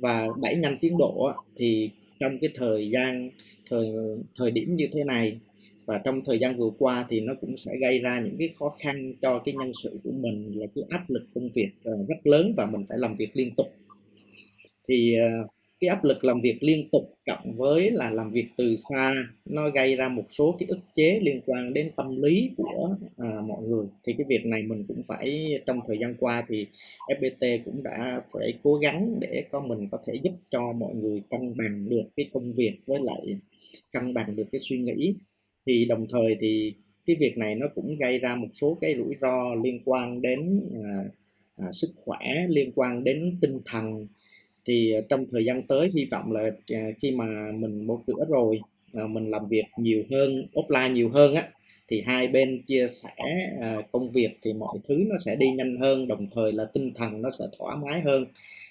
và 0.00 0.26
đẩy 0.42 0.56
nhanh 0.56 0.78
tiến 0.80 0.98
độ 0.98 1.24
á, 1.24 1.34
thì 1.56 1.90
trong 2.20 2.38
cái 2.38 2.50
thời 2.54 2.90
gian 2.90 3.30
thời 3.70 3.88
thời 4.36 4.50
điểm 4.50 4.76
như 4.76 4.88
thế 4.92 5.04
này 5.04 5.38
và 5.88 5.98
trong 6.04 6.20
thời 6.24 6.38
gian 6.38 6.56
vừa 6.56 6.70
qua 6.78 7.06
thì 7.08 7.20
nó 7.20 7.34
cũng 7.40 7.56
sẽ 7.56 7.72
gây 7.80 7.98
ra 7.98 8.20
những 8.24 8.36
cái 8.38 8.50
khó 8.58 8.76
khăn 8.78 9.14
cho 9.22 9.38
cái 9.38 9.54
nhân 9.54 9.72
sự 9.82 9.98
của 10.04 10.12
mình 10.12 10.52
là 10.60 10.66
cái 10.74 10.84
áp 10.88 11.04
lực 11.08 11.26
công 11.34 11.48
việc 11.54 11.68
ờ, 11.84 11.92
rất 12.08 12.26
lớn 12.26 12.54
và 12.56 12.66
mình 12.66 12.84
phải 12.88 12.98
làm 12.98 13.16
việc 13.16 13.30
liên 13.34 13.54
tục. 13.56 13.66
Thì 14.88 15.14
ờ, 15.18 15.46
cái 15.80 15.88
áp 15.88 16.04
lực 16.04 16.24
làm 16.24 16.40
việc 16.40 16.58
liên 16.60 16.88
tục 16.92 17.14
cộng 17.26 17.56
với 17.56 17.90
là 17.90 18.10
làm 18.10 18.30
việc 18.30 18.46
từ 18.56 18.76
xa 18.76 19.14
nó 19.44 19.70
gây 19.70 19.96
ra 19.96 20.08
một 20.08 20.24
số 20.28 20.56
cái 20.58 20.66
ức 20.68 20.78
chế 20.94 21.20
liên 21.22 21.40
quan 21.46 21.74
đến 21.74 21.90
tâm 21.96 22.22
lý 22.22 22.50
của 22.56 22.96
à, 23.16 23.40
mọi 23.46 23.62
người. 23.62 23.86
Thì 24.04 24.12
cái 24.18 24.26
việc 24.28 24.46
này 24.46 24.62
mình 24.62 24.84
cũng 24.88 25.02
phải 25.08 25.60
trong 25.66 25.80
thời 25.86 25.98
gian 26.00 26.14
qua 26.20 26.44
thì 26.48 26.66
FPT 27.08 27.58
cũng 27.64 27.82
đã 27.82 28.22
phải 28.32 28.54
cố 28.62 28.74
gắng 28.74 29.16
để 29.20 29.44
có 29.50 29.60
mình 29.60 29.88
có 29.92 29.98
thể 30.06 30.14
giúp 30.22 30.32
cho 30.50 30.72
mọi 30.72 30.94
người 30.94 31.22
cân 31.30 31.56
bằng 31.56 31.88
được 31.88 32.04
cái 32.16 32.30
công 32.32 32.52
việc 32.52 32.72
với 32.86 33.00
lại 33.02 33.36
cân 33.92 34.14
bằng 34.14 34.36
được 34.36 34.46
cái 34.52 34.58
suy 34.58 34.78
nghĩ 34.78 35.14
thì 35.68 35.84
đồng 35.84 36.06
thời 36.10 36.36
thì 36.40 36.74
cái 37.06 37.16
việc 37.20 37.38
này 37.38 37.54
nó 37.54 37.66
cũng 37.74 37.96
gây 38.00 38.18
ra 38.18 38.36
một 38.36 38.48
số 38.52 38.78
cái 38.80 38.96
rủi 38.96 39.14
ro 39.20 39.54
liên 39.64 39.80
quan 39.84 40.22
đến 40.22 40.60
à, 40.84 41.04
à, 41.56 41.72
sức 41.72 41.90
khỏe 41.96 42.46
liên 42.48 42.72
quan 42.74 43.04
đến 43.04 43.38
tinh 43.40 43.60
thần. 43.66 44.06
Thì 44.66 44.92
à, 44.92 45.00
trong 45.08 45.26
thời 45.32 45.44
gian 45.44 45.62
tới 45.62 45.90
hy 45.94 46.04
vọng 46.10 46.32
là 46.32 46.50
à, 46.74 46.90
khi 47.02 47.10
mà 47.12 47.52
mình 47.54 47.86
một 47.86 48.02
cửa 48.06 48.24
rồi 48.28 48.60
à, 48.94 49.06
mình 49.06 49.30
làm 49.30 49.48
việc 49.48 49.64
nhiều 49.78 50.04
hơn 50.10 50.46
offline 50.54 50.92
nhiều 50.92 51.10
hơn 51.10 51.34
á 51.34 51.48
thì 51.88 52.02
hai 52.06 52.28
bên 52.28 52.62
chia 52.66 52.88
sẻ 52.90 53.24
à, 53.60 53.76
công 53.92 54.12
việc 54.12 54.38
thì 54.42 54.52
mọi 54.52 54.78
thứ 54.88 55.04
nó 55.08 55.16
sẽ 55.24 55.36
đi 55.36 55.46
nhanh 55.50 55.80
hơn 55.80 56.08
đồng 56.08 56.26
thời 56.34 56.52
là 56.52 56.64
tinh 56.74 56.92
thần 56.94 57.22
nó 57.22 57.30
sẽ 57.38 57.44
thoải 57.58 57.76
mái 57.76 58.00
hơn 58.00 58.26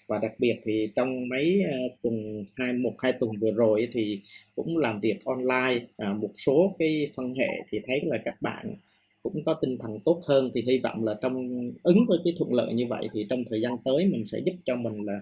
và 0.07 0.19
đặc 0.21 0.31
biệt 0.39 0.55
thì 0.63 0.89
trong 0.95 1.29
mấy 1.29 1.61
ờ, 1.71 1.77
tuần 2.01 2.45
hai, 2.55 2.73
một, 2.73 2.93
hai 2.99 3.13
tuần 3.13 3.31
vừa 3.41 3.51
rồi 3.51 3.87
thì 3.91 4.21
cũng 4.55 4.77
làm 4.77 4.99
việc 4.99 5.25
online. 5.25 5.85
À, 5.97 6.13
một 6.13 6.31
số 6.35 6.75
cái 6.79 7.11
phân 7.15 7.33
hệ 7.33 7.47
thì 7.71 7.79
thấy 7.87 8.01
là 8.03 8.17
các 8.25 8.41
bạn 8.41 8.75
cũng 9.23 9.43
có 9.43 9.53
tinh 9.61 9.77
thần 9.77 9.99
tốt 10.05 10.21
hơn. 10.25 10.51
Thì 10.53 10.61
hy 10.61 10.79
vọng 10.79 11.05
là 11.05 11.13
trong, 11.21 11.49
ứng 11.83 12.05
với 12.07 12.19
cái 12.23 12.33
thuận 12.37 12.53
lợi 12.53 12.73
như 12.73 12.87
vậy 12.87 13.09
thì 13.13 13.25
trong 13.29 13.43
thời 13.49 13.61
gian 13.61 13.73
tới 13.85 14.05
mình 14.05 14.25
sẽ 14.27 14.39
giúp 14.45 14.55
cho 14.65 14.75
mình 14.75 15.05
là 15.05 15.21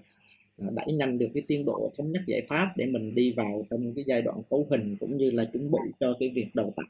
à, 0.57 0.67
đẩy 0.75 0.93
nhanh 0.93 1.17
được 1.17 1.27
cái 1.33 1.43
tiến 1.47 1.65
độ 1.65 1.91
thống 1.97 2.11
nhất 2.11 2.21
giải 2.27 2.41
pháp 2.47 2.73
để 2.77 2.85
mình 2.85 3.15
đi 3.15 3.31
vào 3.31 3.65
trong 3.69 3.93
cái 3.95 4.05
giai 4.07 4.21
đoạn 4.21 4.41
cấu 4.49 4.67
hình 4.69 4.97
cũng 4.99 5.17
như 5.17 5.31
là 5.31 5.45
chuẩn 5.45 5.71
bị 5.71 5.79
cho 5.99 6.13
cái 6.19 6.29
việc 6.29 6.47
đầu 6.53 6.73
tập 6.75 6.85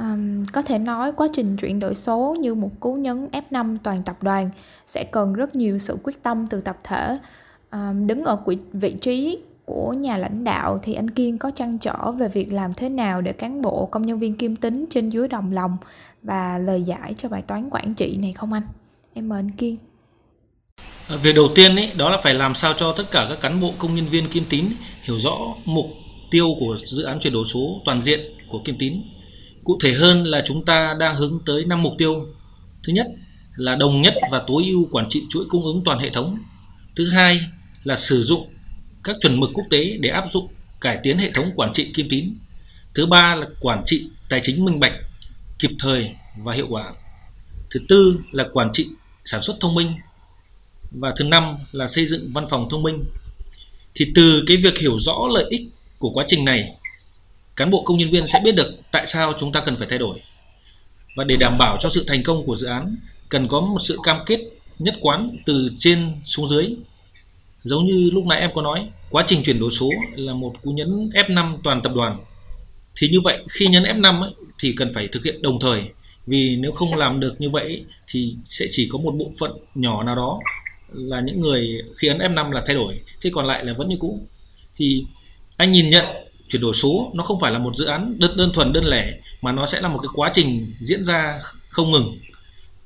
Um, 0.00 0.44
có 0.52 0.62
thể 0.62 0.78
nói 0.78 1.12
quá 1.12 1.28
trình 1.32 1.56
chuyển 1.56 1.78
đổi 1.78 1.94
số 1.94 2.36
như 2.40 2.54
một 2.54 2.70
cú 2.80 2.94
nhấn 2.94 3.28
F5 3.32 3.76
toàn 3.82 4.02
tập 4.02 4.22
đoàn 4.22 4.50
sẽ 4.86 5.04
cần 5.04 5.32
rất 5.32 5.56
nhiều 5.56 5.78
sự 5.78 5.98
quyết 6.02 6.22
tâm 6.22 6.46
từ 6.46 6.60
tập 6.60 6.78
thể. 6.84 7.16
Um, 7.72 8.06
đứng 8.06 8.24
ở 8.24 8.38
vị 8.72 8.96
trí 9.00 9.38
của 9.64 9.92
nhà 9.92 10.16
lãnh 10.16 10.44
đạo 10.44 10.78
thì 10.82 10.94
anh 10.94 11.10
Kiên 11.10 11.38
có 11.38 11.50
trăn 11.50 11.78
trở 11.78 12.12
về 12.12 12.28
việc 12.28 12.52
làm 12.52 12.74
thế 12.74 12.88
nào 12.88 13.20
để 13.20 13.32
cán 13.32 13.62
bộ 13.62 13.86
công 13.86 14.06
nhân 14.06 14.18
viên 14.18 14.34
kim 14.34 14.56
tính 14.56 14.84
trên 14.90 15.10
dưới 15.10 15.28
đồng 15.28 15.52
lòng 15.52 15.76
và 16.22 16.58
lời 16.58 16.82
giải 16.82 17.14
cho 17.18 17.28
bài 17.28 17.42
toán 17.42 17.68
quản 17.70 17.94
trị 17.94 18.16
này 18.16 18.32
không 18.32 18.52
anh? 18.52 18.62
Em 19.14 19.28
mời 19.28 19.38
anh 19.38 19.50
Kiên. 19.50 19.76
À, 21.08 21.16
việc 21.16 21.32
đầu 21.32 21.48
tiên 21.54 21.76
ấy, 21.76 21.90
đó 21.96 22.10
là 22.10 22.16
phải 22.22 22.34
làm 22.34 22.54
sao 22.54 22.72
cho 22.76 22.92
tất 22.92 23.10
cả 23.10 23.26
các 23.28 23.40
cán 23.40 23.60
bộ 23.60 23.72
công 23.78 23.94
nhân 23.94 24.06
viên 24.06 24.28
Kim 24.28 24.44
Tín 24.50 24.66
hiểu 25.02 25.18
rõ 25.18 25.36
mục 25.64 25.86
tiêu 26.30 26.46
của 26.60 26.76
dự 26.84 27.02
án 27.02 27.20
chuyển 27.20 27.32
đổi 27.32 27.44
số 27.44 27.80
toàn 27.84 28.02
diện 28.02 28.20
của 28.50 28.58
Kim 28.64 28.76
Tín. 28.78 28.92
Cụ 29.66 29.78
thể 29.82 29.92
hơn 29.92 30.24
là 30.24 30.42
chúng 30.46 30.64
ta 30.64 30.94
đang 30.98 31.16
hướng 31.16 31.38
tới 31.46 31.64
năm 31.64 31.82
mục 31.82 31.92
tiêu. 31.98 32.26
Thứ 32.82 32.92
nhất 32.92 33.06
là 33.56 33.76
đồng 33.76 34.02
nhất 34.02 34.14
và 34.30 34.42
tối 34.46 34.64
ưu 34.66 34.88
quản 34.90 35.08
trị 35.10 35.22
chuỗi 35.30 35.44
cung 35.48 35.64
ứng 35.64 35.82
toàn 35.84 35.98
hệ 35.98 36.10
thống. 36.10 36.38
Thứ 36.96 37.10
hai 37.10 37.40
là 37.84 37.96
sử 37.96 38.22
dụng 38.22 38.48
các 39.04 39.16
chuẩn 39.20 39.40
mực 39.40 39.50
quốc 39.54 39.64
tế 39.70 39.96
để 40.00 40.08
áp 40.08 40.24
dụng 40.30 40.48
cải 40.80 40.98
tiến 41.02 41.18
hệ 41.18 41.30
thống 41.34 41.50
quản 41.56 41.72
trị 41.72 41.92
Kim 41.94 42.06
Tín. 42.10 42.34
Thứ 42.94 43.06
ba 43.06 43.34
là 43.34 43.46
quản 43.60 43.82
trị 43.86 44.08
tài 44.28 44.40
chính 44.42 44.64
minh 44.64 44.80
bạch, 44.80 44.94
kịp 45.58 45.70
thời 45.78 46.10
và 46.36 46.52
hiệu 46.54 46.66
quả. 46.68 46.92
Thứ 47.70 47.80
tư 47.88 48.18
là 48.32 48.44
quản 48.52 48.72
trị 48.72 48.88
sản 49.24 49.42
xuất 49.42 49.56
thông 49.60 49.74
minh 49.74 49.92
và 50.90 51.14
thứ 51.16 51.24
năm 51.24 51.56
là 51.72 51.88
xây 51.88 52.06
dựng 52.06 52.30
văn 52.32 52.46
phòng 52.50 52.68
thông 52.70 52.82
minh 52.82 53.04
thì 53.94 54.12
từ 54.14 54.44
cái 54.46 54.56
việc 54.56 54.78
hiểu 54.78 54.98
rõ 54.98 55.28
lợi 55.34 55.44
ích 55.50 55.62
của 55.98 56.10
quá 56.10 56.24
trình 56.28 56.44
này 56.44 56.76
cán 57.56 57.70
bộ 57.70 57.82
công 57.82 57.98
nhân 57.98 58.10
viên 58.10 58.26
sẽ 58.26 58.40
biết 58.44 58.52
được 58.52 58.74
tại 58.90 59.06
sao 59.06 59.32
chúng 59.38 59.52
ta 59.52 59.60
cần 59.60 59.76
phải 59.76 59.86
thay 59.90 59.98
đổi. 59.98 60.18
Và 61.16 61.24
để 61.24 61.36
đảm 61.36 61.58
bảo 61.58 61.76
cho 61.80 61.88
sự 61.88 62.04
thành 62.06 62.22
công 62.22 62.46
của 62.46 62.56
dự 62.56 62.66
án 62.66 62.96
cần 63.28 63.48
có 63.48 63.60
một 63.60 63.78
sự 63.80 63.98
cam 64.02 64.18
kết 64.26 64.40
nhất 64.78 64.94
quán 65.00 65.36
từ 65.46 65.70
trên 65.78 66.12
xuống 66.24 66.48
dưới. 66.48 66.76
Giống 67.62 67.86
như 67.86 68.10
lúc 68.12 68.26
nãy 68.26 68.40
em 68.40 68.50
có 68.54 68.62
nói 68.62 68.88
quá 69.10 69.24
trình 69.26 69.42
chuyển 69.42 69.60
đổi 69.60 69.70
số 69.70 69.90
là 70.16 70.34
một 70.34 70.54
cú 70.62 70.70
nhấn 70.70 71.10
F5 71.14 71.58
toàn 71.64 71.82
tập 71.82 71.92
đoàn. 71.94 72.18
Thì 72.96 73.08
như 73.08 73.20
vậy 73.20 73.38
khi 73.48 73.66
nhấn 73.66 73.82
F5 73.82 74.20
ấy, 74.22 74.30
thì 74.58 74.74
cần 74.76 74.94
phải 74.94 75.08
thực 75.08 75.24
hiện 75.24 75.42
đồng 75.42 75.60
thời. 75.60 75.82
Vì 76.26 76.56
nếu 76.56 76.72
không 76.72 76.94
làm 76.94 77.20
được 77.20 77.40
như 77.40 77.50
vậy 77.50 77.84
thì 78.08 78.34
sẽ 78.44 78.66
chỉ 78.70 78.88
có 78.92 78.98
một 78.98 79.14
bộ 79.18 79.30
phận 79.38 79.52
nhỏ 79.74 80.02
nào 80.02 80.16
đó 80.16 80.40
là 80.92 81.20
những 81.20 81.40
người 81.40 81.82
khi 81.96 82.08
ấn 82.08 82.18
F5 82.18 82.50
là 82.50 82.62
thay 82.66 82.76
đổi 82.76 83.00
thế 83.22 83.30
còn 83.34 83.46
lại 83.46 83.64
là 83.64 83.72
vẫn 83.72 83.88
như 83.88 83.96
cũ. 84.00 84.20
Thì 84.76 85.04
anh 85.56 85.72
nhìn 85.72 85.90
nhận 85.90 86.04
chuyển 86.48 86.62
đổi 86.62 86.74
số 86.74 87.12
nó 87.14 87.22
không 87.22 87.40
phải 87.40 87.52
là 87.52 87.58
một 87.58 87.76
dự 87.76 87.84
án 87.84 88.18
đơn, 88.18 88.36
đơn 88.36 88.50
thuần 88.54 88.72
đơn 88.72 88.84
lẻ 88.84 89.12
mà 89.42 89.52
nó 89.52 89.66
sẽ 89.66 89.80
là 89.80 89.88
một 89.88 89.98
cái 90.02 90.08
quá 90.14 90.30
trình 90.34 90.74
diễn 90.80 91.04
ra 91.04 91.40
không 91.68 91.90
ngừng 91.90 92.18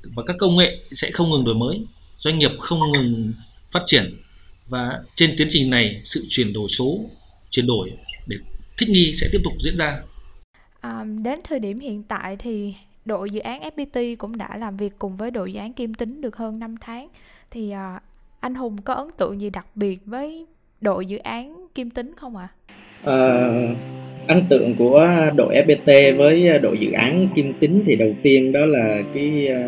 và 0.02 0.22
các 0.26 0.36
công 0.38 0.56
nghệ 0.56 0.78
sẽ 0.92 1.10
không 1.10 1.30
ngừng 1.30 1.44
đổi 1.44 1.54
mới 1.54 1.84
doanh 2.16 2.38
nghiệp 2.38 2.50
không 2.58 2.92
ngừng 2.92 3.32
phát 3.70 3.82
triển 3.84 4.16
và 4.68 5.00
trên 5.14 5.34
tiến 5.38 5.48
trình 5.50 5.70
này 5.70 6.02
sự 6.04 6.24
chuyển 6.28 6.52
đổi 6.52 6.68
số 6.68 7.00
chuyển 7.50 7.66
đổi 7.66 7.90
để 8.26 8.36
thích 8.78 8.88
nghi 8.88 9.12
sẽ 9.14 9.28
tiếp 9.32 9.40
tục 9.44 9.52
diễn 9.64 9.76
ra 9.76 10.02
à, 10.80 11.04
đến 11.22 11.40
thời 11.44 11.58
điểm 11.58 11.78
hiện 11.78 12.02
tại 12.02 12.36
thì 12.36 12.74
đội 13.04 13.30
dự 13.30 13.40
án 13.40 13.62
FPT 13.62 14.16
cũng 14.16 14.38
đã 14.38 14.56
làm 14.56 14.76
việc 14.76 14.98
cùng 14.98 15.16
với 15.16 15.30
đội 15.30 15.52
dự 15.52 15.60
án 15.60 15.72
Kim 15.72 15.94
Tính 15.94 16.20
được 16.20 16.36
hơn 16.36 16.58
5 16.58 16.76
tháng 16.80 17.08
thì 17.50 17.70
à, 17.70 18.00
anh 18.40 18.54
Hùng 18.54 18.82
có 18.82 18.94
ấn 18.94 19.08
tượng 19.16 19.40
gì 19.40 19.50
đặc 19.50 19.66
biệt 19.74 20.00
với 20.06 20.46
đội 20.80 21.06
dự 21.06 21.18
án 21.18 21.66
Kim 21.74 21.90
Tính 21.90 22.14
không 22.16 22.36
ạ? 22.36 22.48
À? 22.52 22.56
Ờ, 23.02 23.52
ấn 24.28 24.38
tượng 24.50 24.74
của 24.78 25.08
đội 25.36 25.54
FPT 25.54 26.16
với 26.16 26.58
đội 26.58 26.78
dự 26.78 26.92
án 26.92 27.28
Kim 27.34 27.52
Tính 27.60 27.82
thì 27.86 27.96
đầu 27.96 28.12
tiên 28.22 28.52
đó 28.52 28.60
là 28.66 29.02
cái 29.14 29.46
ờ, 29.46 29.60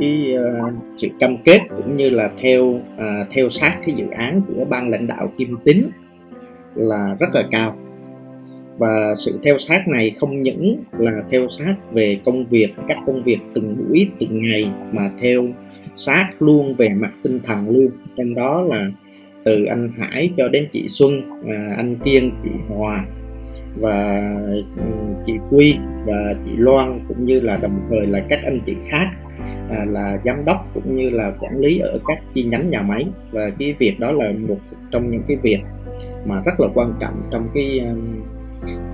cái 0.00 0.34
uh, 0.34 0.74
sự 0.96 1.08
cam 1.20 1.36
kết 1.44 1.58
cũng 1.68 1.96
như 1.96 2.10
là 2.10 2.30
theo 2.42 2.64
uh, 2.64 3.28
theo 3.30 3.48
sát 3.48 3.78
cái 3.86 3.94
dự 3.94 4.04
án 4.10 4.40
của 4.48 4.64
ban 4.64 4.90
lãnh 4.90 5.06
đạo 5.06 5.32
Kim 5.38 5.56
Tính 5.64 5.90
là 6.74 7.16
rất 7.20 7.26
là 7.34 7.44
cao. 7.50 7.76
Và 8.78 9.14
sự 9.16 9.38
theo 9.42 9.58
sát 9.58 9.88
này 9.88 10.12
không 10.20 10.42
những 10.42 10.76
là 10.98 11.12
theo 11.30 11.46
sát 11.58 11.74
về 11.92 12.20
công 12.24 12.46
việc 12.46 12.68
các 12.88 12.98
công 13.06 13.22
việc 13.22 13.38
từng 13.54 13.76
buổi 13.78 14.06
từng 14.20 14.42
ngày 14.42 14.70
mà 14.92 15.10
theo 15.20 15.46
sát 15.96 16.28
luôn 16.40 16.74
về 16.74 16.88
mặt 16.88 17.12
tinh 17.22 17.40
thần 17.44 17.68
luôn. 17.70 17.88
Trong 18.16 18.34
đó 18.34 18.62
là 18.62 18.90
từ 19.44 19.64
anh 19.64 19.90
Hải 19.98 20.30
cho 20.36 20.48
đến 20.48 20.68
chị 20.72 20.88
Xuân 20.88 21.20
à, 21.48 21.74
anh 21.76 21.96
Kiên 22.04 22.32
chị 22.44 22.50
Hòa 22.68 23.04
và 23.76 24.28
ừ, 24.76 24.82
chị 25.26 25.32
Quy 25.50 25.74
và 26.06 26.34
chị 26.44 26.50
Loan 26.56 27.00
cũng 27.08 27.24
như 27.24 27.40
là 27.40 27.56
đồng 27.56 27.80
thời 27.90 28.06
là 28.06 28.20
các 28.28 28.40
anh 28.44 28.60
chị 28.66 28.76
khác 28.88 29.10
à, 29.70 29.84
là 29.88 30.18
giám 30.24 30.44
đốc 30.44 30.70
cũng 30.74 30.96
như 30.96 31.10
là 31.10 31.32
quản 31.40 31.58
lý 31.58 31.78
ở 31.78 31.98
các 32.06 32.18
chi 32.34 32.42
nhánh 32.42 32.70
nhà 32.70 32.82
máy. 32.82 33.06
Và 33.30 33.50
cái 33.58 33.74
việc 33.78 34.00
đó 34.00 34.12
là 34.12 34.32
một 34.48 34.58
trong 34.90 35.10
những 35.10 35.22
cái 35.28 35.36
việc 35.36 35.58
mà 36.26 36.42
rất 36.44 36.60
là 36.60 36.68
quan 36.74 36.94
trọng 37.00 37.22
trong 37.30 37.48
cái 37.54 37.80
ừ, 37.80 37.96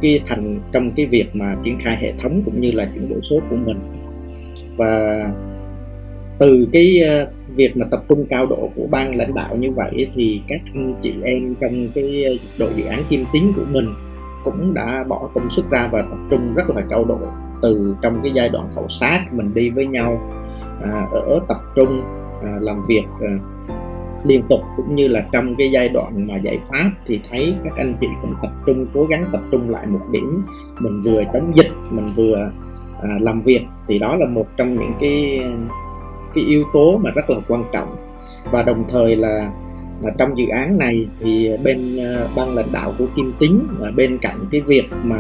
cái 0.03 0.21
thành 0.27 0.61
trong 0.73 0.91
cái 0.97 1.07
việc 1.07 1.27
mà 1.33 1.57
triển 1.65 1.79
khai 1.85 1.97
hệ 2.01 2.13
thống 2.19 2.43
cũng 2.45 2.61
như 2.61 2.73
là 2.73 2.91
chuyển 2.95 3.09
đổi 3.09 3.21
số 3.31 3.41
của 3.51 3.57
mình. 3.57 3.79
Và 4.77 5.25
từ 6.39 6.69
cái 6.73 7.01
ờ, 7.01 7.31
việc 7.57 7.77
mà 7.77 7.87
tập 7.91 8.01
trung 8.09 8.27
cao 8.31 8.47
độ 8.47 8.71
của 8.77 8.87
ban 8.91 9.17
lãnh 9.17 9.35
đạo 9.35 9.57
như 9.57 9.71
vậy 9.71 10.11
thì 10.15 10.41
các 10.49 10.61
anh 10.75 10.95
chị 11.03 11.13
em 11.23 11.55
trong 11.61 11.89
cái 11.95 12.39
đội 12.59 12.71
dự 12.77 12.85
án 12.85 13.01
kim 13.09 13.25
tiến 13.33 13.53
của 13.57 13.65
mình 13.71 13.95
cũng 14.45 14.75
đã 14.75 15.05
bỏ 15.09 15.29
công 15.35 15.51
sức 15.51 15.71
ra 15.71 15.89
và 15.93 16.03
tập 16.03 16.19
trung 16.31 16.55
rất 16.55 16.71
là 16.71 16.83
cao 16.91 17.05
độ 17.05 17.19
từ 17.63 17.97
trong 18.03 18.21
cái 18.23 18.33
giai 18.35 18.49
đoạn 18.49 18.69
khảo 18.75 18.89
sát 18.89 19.25
mình 19.33 19.55
đi 19.55 19.71
với 19.71 19.87
nhau 19.87 20.31
à, 20.83 21.07
ở 21.13 21.41
tập 21.49 21.59
trung 21.77 22.01
à, 22.43 22.57
làm 22.61 22.87
việc 22.87 23.05
à, 23.21 23.31
liên 24.25 24.43
tục 24.49 24.61
cũng 24.77 24.95
như 24.95 25.09
là 25.09 25.27
trong 25.33 25.55
cái 25.59 25.71
giai 25.71 25.89
đoạn 25.89 26.27
mà 26.27 26.37
giải 26.37 26.59
pháp 26.69 26.91
thì 27.07 27.21
thấy 27.31 27.55
các 27.65 27.73
anh 27.77 27.95
chị 28.01 28.07
cũng 28.23 28.35
tập 28.43 28.51
trung 28.67 28.87
cố 28.95 29.05
gắng 29.05 29.29
tập 29.33 29.41
trung 29.53 29.71
lại 29.71 29.87
một 29.87 30.01
điểm. 30.13 30.43
Mình 30.81 31.03
vừa 31.03 31.23
chống 31.33 31.53
dịch 31.57 31.71
mình 31.91 32.13
vừa 32.17 32.51
à, 33.03 33.09
làm 33.21 33.43
việc 33.43 33.61
thì 33.89 33.99
đó 33.99 34.17
là 34.17 34.27
một 34.27 34.47
trong 34.57 34.77
những 34.77 34.93
cái 35.01 35.41
cái 36.37 36.45
yếu 36.45 36.65
tố 36.73 36.99
mà 36.99 37.11
rất 37.11 37.31
là 37.31 37.37
quan 37.49 37.65
trọng. 37.73 37.97
Và 38.51 38.63
đồng 38.63 38.85
thời 38.89 39.17
là 39.17 39.51
mà 40.03 40.11
trong 40.19 40.39
dự 40.39 40.45
án 40.49 40.79
này 40.79 41.07
thì 41.21 41.51
bên 41.65 41.97
uh, 41.97 42.31
ban 42.37 42.55
lãnh 42.55 42.73
đạo 42.73 42.93
của 42.99 43.07
Kim 43.17 43.33
Tính 43.39 43.67
và 43.79 43.91
bên 43.97 44.19
cạnh 44.19 44.39
cái 44.53 44.61
việc 44.61 44.85
mà 45.03 45.17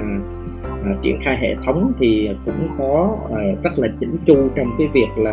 uh, 0.80 1.02
triển 1.02 1.18
khai 1.24 1.36
hệ 1.40 1.54
thống 1.64 1.92
thì 1.98 2.28
cũng 2.44 2.68
có 2.78 3.16
uh, 3.24 3.62
rất 3.62 3.78
là 3.78 3.88
chỉnh 4.00 4.16
chu 4.26 4.48
trong 4.56 4.66
cái 4.78 4.88
việc 4.92 5.08
là 5.16 5.32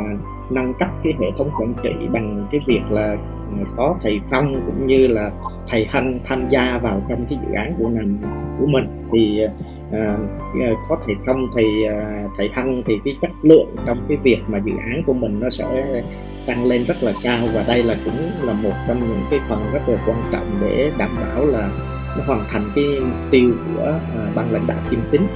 nâng 0.52 0.74
cấp 0.80 0.90
cái 1.04 1.14
hệ 1.22 1.28
thống 1.38 1.50
quản 1.60 1.74
trị 1.84 2.08
bằng 2.14 2.48
cái 2.52 2.62
việc 2.68 2.82
là 2.90 3.18
có 3.78 3.96
thầy 4.04 4.20
Phong 4.32 4.62
cũng 4.66 4.88
như 4.88 5.08
là 5.08 5.32
thầy 5.70 5.86
Hanh 5.90 6.20
tham 6.26 6.50
gia 6.50 6.80
vào 6.84 7.02
trong 7.10 7.26
cái 7.30 7.40
dự 7.48 7.54
án 7.54 7.74
của 7.78 7.88
mình 7.88 8.18
của 8.60 8.66
mình. 8.66 8.86
Thì 9.12 9.42
à, 9.94 10.18
có 10.90 10.98
thầy 11.06 11.16
không 11.26 11.48
thì 11.56 11.84
ờ, 11.84 11.94
à, 11.94 12.24
thầy 12.38 12.50
hăng 12.54 12.84
thì 12.86 13.00
cái 13.06 13.18
chất 13.22 13.32
lượng 13.42 13.76
trong 13.86 14.06
cái 14.08 14.18
việc 14.24 14.40
mà 14.48 14.58
dự 14.58 14.72
án 14.78 15.04
của 15.06 15.14
mình 15.14 15.40
nó 15.40 15.50
sẽ 15.50 16.04
tăng 16.46 16.66
lên 16.66 16.84
rất 16.84 17.04
là 17.04 17.12
cao 17.24 17.40
và 17.54 17.64
đây 17.68 17.84
là 17.84 17.96
cũng 18.06 18.32
là 18.42 18.54
một 18.54 18.74
trong 18.88 19.00
những 19.00 19.24
cái 19.30 19.40
phần 19.48 19.60
rất 19.74 19.82
là 19.88 19.98
quan 20.08 20.18
trọng 20.32 20.48
để 20.62 20.92
đảm 20.98 21.10
bảo 21.22 21.46
là 21.46 21.70
nó 22.18 22.24
hoàn 22.26 22.46
thành 22.50 22.72
cái 22.76 22.86
mục 23.00 23.32
tiêu 23.32 23.52
của 23.76 24.00
à, 24.16 24.32
ban 24.36 24.52
lãnh 24.52 24.68
đạo 24.68 24.78
Kim 24.90 25.00
Tính. 25.12 25.28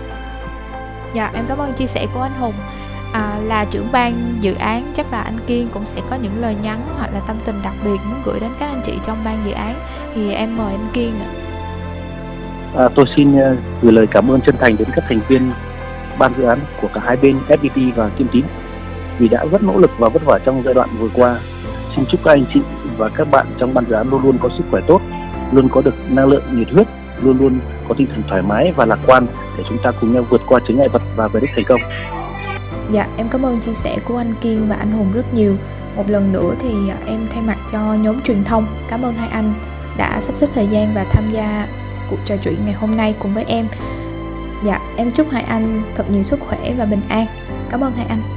Dạ 1.14 1.32
em 1.34 1.46
cảm 1.48 1.58
ơn 1.58 1.74
chia 1.74 1.88
sẻ 1.88 2.08
của 2.14 2.22
anh 2.22 2.40
Hùng. 2.40 2.54
À, 3.14 3.40
là 3.44 3.66
trưởng 3.72 3.88
ban 3.92 4.14
dự 4.42 4.54
án 4.54 4.92
chắc 4.96 5.12
là 5.12 5.22
anh 5.22 5.38
Kiên 5.48 5.68
cũng 5.74 5.86
sẽ 5.86 6.02
có 6.10 6.16
những 6.16 6.42
lời 6.42 6.56
nhắn 6.64 6.82
hoặc 6.98 7.14
là 7.14 7.20
tâm 7.20 7.38
tình 7.46 7.56
đặc 7.64 7.74
biệt 7.84 7.98
muốn 8.10 8.22
gửi 8.26 8.40
đến 8.40 8.50
các 8.60 8.66
anh 8.68 8.82
chị 8.86 8.94
trong 9.06 9.18
ban 9.26 9.38
dự 9.46 9.52
án 9.52 9.76
thì 10.16 10.34
em 10.34 10.58
mời 10.58 10.72
anh 10.72 10.88
Kiên 10.94 11.12
ạ. 11.20 11.30
À, 11.34 11.47
À, 12.78 12.90
tôi 12.96 13.06
xin 13.16 13.40
à, 13.40 13.56
gửi 13.82 13.92
lời 13.92 14.08
cảm 14.08 14.32
ơn 14.32 14.42
chân 14.42 14.56
thành 14.60 14.78
đến 14.78 14.88
các 14.96 15.04
thành 15.08 15.20
viên 15.28 15.52
ban 16.20 16.34
dự 16.38 16.44
án 16.44 16.60
của 16.82 16.88
cả 16.94 17.02
hai 17.04 17.18
bên 17.18 17.38
FPT 17.48 17.92
và 17.96 18.10
Kim 18.10 18.28
Tín 18.32 18.46
vì 19.20 19.28
đã 19.28 19.46
rất 19.52 19.64
nỗ 19.64 19.78
lực 19.78 19.92
và 19.98 20.10
vất 20.10 20.26
vả 20.26 20.40
trong 20.46 20.62
giai 20.66 20.74
đoạn 20.74 20.90
vừa 21.00 21.10
qua. 21.14 21.40
Xin 21.96 22.06
chúc 22.06 22.24
các 22.24 22.32
anh 22.32 22.44
chị 22.54 22.62
và 22.98 23.10
các 23.10 23.32
bạn 23.32 23.48
trong 23.60 23.74
ban 23.74 23.86
dự 23.90 23.96
án 23.96 24.10
luôn 24.10 24.24
luôn 24.24 24.38
có 24.42 24.50
sức 24.58 24.64
khỏe 24.72 24.82
tốt, 24.88 25.02
luôn 25.52 25.70
có 25.70 25.82
được 25.82 25.96
năng 26.10 26.28
lượng 26.28 26.44
nhiệt 26.52 26.70
huyết, 26.70 26.88
luôn 27.22 27.38
luôn 27.40 27.60
có 27.88 27.96
tinh 27.98 28.08
thần 28.08 28.24
thoải 28.28 28.42
mái 28.42 28.72
và 28.76 28.86
lạc 28.86 29.00
quan 29.08 29.28
để 29.58 29.64
chúng 29.70 29.78
ta 29.84 29.92
cùng 29.92 30.14
nhau 30.14 30.26
vượt 30.30 30.42
qua 30.48 30.60
chướng 30.68 30.78
ngại 30.78 30.90
vật 30.90 31.02
và 31.16 31.28
về 31.28 31.40
đích 31.40 31.50
thành 31.56 31.66
công. 31.66 31.82
Dạ, 32.92 33.08
em 33.18 33.28
cảm 33.30 33.46
ơn 33.46 33.60
chia 33.60 33.74
sẻ 33.74 33.98
của 34.06 34.18
anh 34.18 34.34
Kiên 34.42 34.70
và 34.70 34.76
anh 34.76 34.92
Hùng 34.92 35.12
rất 35.14 35.34
nhiều. 35.34 35.56
Một 35.96 36.10
lần 36.10 36.34
nữa 36.34 36.52
thì 36.60 36.90
à, 36.90 36.98
em 37.06 37.28
thay 37.32 37.42
mặt 37.42 37.58
cho 37.72 37.94
nhóm 37.94 38.22
truyền 38.22 38.44
thông 38.44 38.66
cảm 38.90 39.02
ơn 39.02 39.14
hai 39.14 39.30
anh 39.30 39.54
đã 39.98 40.22
sắp 40.22 40.36
xếp 40.36 40.48
thời 40.54 40.68
gian 40.68 40.94
và 40.96 41.06
tham 41.12 41.24
gia 41.32 41.68
cuộc 42.10 42.20
trò 42.26 42.36
chuyện 42.44 42.56
ngày 42.66 42.74
hôm 42.74 42.98
nay 42.98 43.16
cùng 43.20 43.34
với 43.34 43.44
em. 43.48 43.68
Dạ, 44.64 44.80
em 44.98 45.12
chúc 45.12 45.28
hai 45.32 45.44
anh 45.44 45.84
thật 45.96 46.10
nhiều 46.12 46.24
sức 46.24 46.40
khỏe 46.40 46.74
và 46.78 46.86
bình 46.86 47.02
an. 47.10 47.26
Cảm 47.70 47.82
ơn 47.84 47.92
hai 47.96 48.06
anh. 48.10 48.37